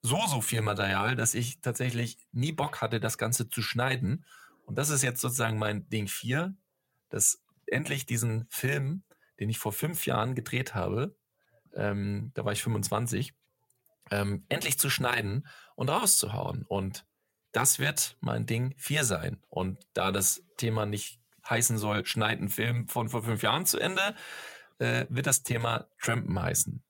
[0.00, 4.24] so, so viel Material, dass ich tatsächlich nie Bock hatte, das Ganze zu schneiden.
[4.66, 6.54] Und das ist jetzt sozusagen mein Ding 4,
[7.08, 9.02] dass endlich diesen Film,
[9.40, 11.16] den ich vor fünf Jahren gedreht habe,
[11.74, 13.34] ähm, da war ich 25,
[14.12, 16.64] ähm, endlich zu schneiden und rauszuhauen.
[16.68, 17.04] Und
[17.50, 19.42] das wird mein Ding 4 sein.
[19.48, 21.17] Und da das Thema nicht
[21.48, 24.14] heißen soll, schneid einen Film von vor fünf Jahren zu Ende,
[24.78, 26.82] äh, wird das Thema Trampen heißen.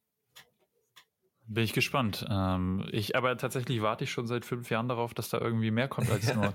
[1.51, 2.27] Bin ich gespannt.
[2.29, 5.89] Ähm, ich, aber tatsächlich warte ich schon seit fünf Jahren darauf, dass da irgendwie mehr
[5.89, 6.49] kommt als nur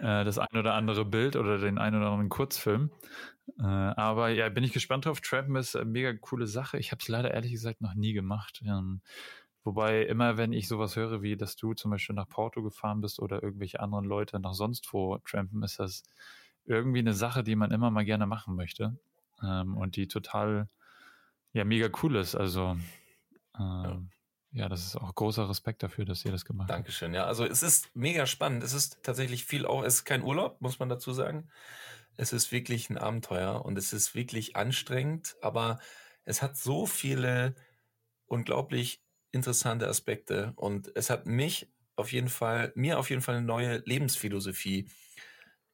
[0.00, 2.90] äh, das ein oder andere Bild oder den ein oder anderen Kurzfilm.
[3.60, 5.20] Äh, aber ja, bin ich gespannt drauf.
[5.20, 6.76] Trampen ist eine mega coole Sache.
[6.78, 8.62] Ich habe es leider ehrlich gesagt noch nie gemacht.
[8.66, 9.00] Ähm,
[9.62, 13.20] wobei immer, wenn ich sowas höre, wie dass du zum Beispiel nach Porto gefahren bist
[13.20, 16.02] oder irgendwelche anderen Leute nach sonst wo trampen, ist das
[16.64, 18.98] irgendwie eine Sache, die man immer mal gerne machen möchte.
[19.42, 20.68] ähm, und die total,
[21.52, 22.34] ja, mega cool ist.
[22.34, 22.76] Also,
[23.58, 24.10] ähm,
[24.52, 24.62] ja.
[24.62, 24.68] ja.
[24.68, 26.78] das ist auch großer Respekt dafür, dass ihr das gemacht habt.
[26.78, 27.24] Dankeschön, ja.
[27.24, 28.62] Also, es ist mega spannend.
[28.62, 31.48] Es ist tatsächlich viel auch, es ist kein Urlaub, muss man dazu sagen.
[32.16, 35.80] Es ist wirklich ein Abenteuer und es ist wirklich anstrengend, aber
[36.24, 37.54] es hat so viele
[38.26, 39.02] unglaublich
[39.32, 43.82] interessante Aspekte und es hat mich auf jeden Fall, mir auf jeden Fall eine neue
[43.86, 44.88] Lebensphilosophie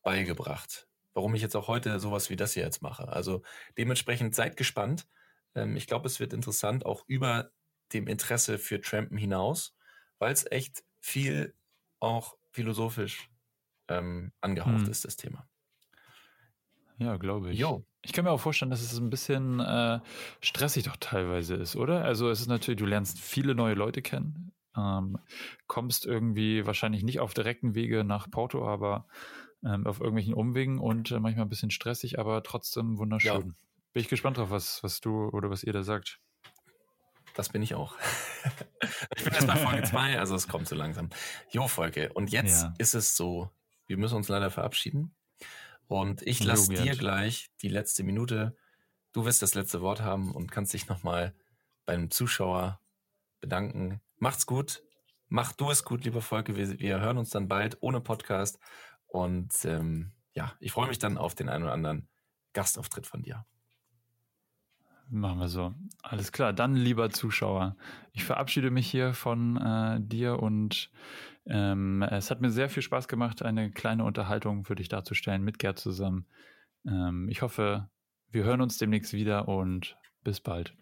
[0.02, 0.88] beigebracht.
[1.14, 3.08] Warum ich jetzt auch heute sowas wie das hier jetzt mache.
[3.08, 3.42] Also
[3.76, 5.08] dementsprechend seid gespannt.
[5.54, 7.50] Ähm, ich glaube, es wird interessant, auch über
[7.92, 9.76] dem Interesse für Trampen hinaus,
[10.18, 11.54] weil es echt viel
[12.00, 13.30] auch philosophisch
[13.88, 14.90] ähm, angehaucht hm.
[14.90, 15.48] ist, das Thema.
[16.98, 17.58] Ja, glaube ich.
[17.58, 17.84] Jo.
[18.02, 20.00] Ich kann mir auch vorstellen, dass es ein bisschen äh,
[20.40, 22.04] stressig doch teilweise ist, oder?
[22.04, 25.18] Also es ist natürlich, du lernst viele neue Leute kennen, ähm,
[25.66, 29.06] kommst irgendwie wahrscheinlich nicht auf direkten Wege nach Porto, aber
[29.64, 33.30] ähm, auf irgendwelchen Umwegen und äh, manchmal ein bisschen stressig, aber trotzdem wunderschön.
[33.32, 33.54] Ja.
[33.92, 36.20] Bin ich gespannt drauf, was, was du oder was ihr da sagt.
[37.34, 37.96] Das bin ich auch.
[39.16, 41.08] ich bin jetzt bei Folge 2, also es kommt so langsam.
[41.50, 42.12] Jo, Folge.
[42.12, 42.74] Und jetzt ja.
[42.78, 43.50] ist es so,
[43.86, 45.14] wir müssen uns leider verabschieden.
[45.86, 48.56] Und ich lasse dir gleich die letzte Minute.
[49.12, 51.34] Du wirst das letzte Wort haben und kannst dich nochmal
[51.86, 52.80] beim Zuschauer
[53.40, 54.00] bedanken.
[54.18, 54.82] Macht's gut.
[55.28, 56.56] Mach du es gut, lieber Volke.
[56.56, 58.58] Wir, wir hören uns dann bald ohne Podcast.
[59.08, 62.08] Und ähm, ja, ich freue mich dann auf den einen oder anderen
[62.52, 63.44] Gastauftritt von dir.
[65.10, 65.74] Machen wir so.
[66.02, 66.52] Alles klar.
[66.52, 67.76] Dann, lieber Zuschauer,
[68.12, 70.90] ich verabschiede mich hier von äh, dir und
[71.46, 75.58] ähm, es hat mir sehr viel Spaß gemacht, eine kleine Unterhaltung für dich darzustellen mit
[75.58, 76.26] Gerd zusammen.
[76.86, 77.88] Ähm, ich hoffe,
[78.30, 80.76] wir hören uns demnächst wieder und bis bald.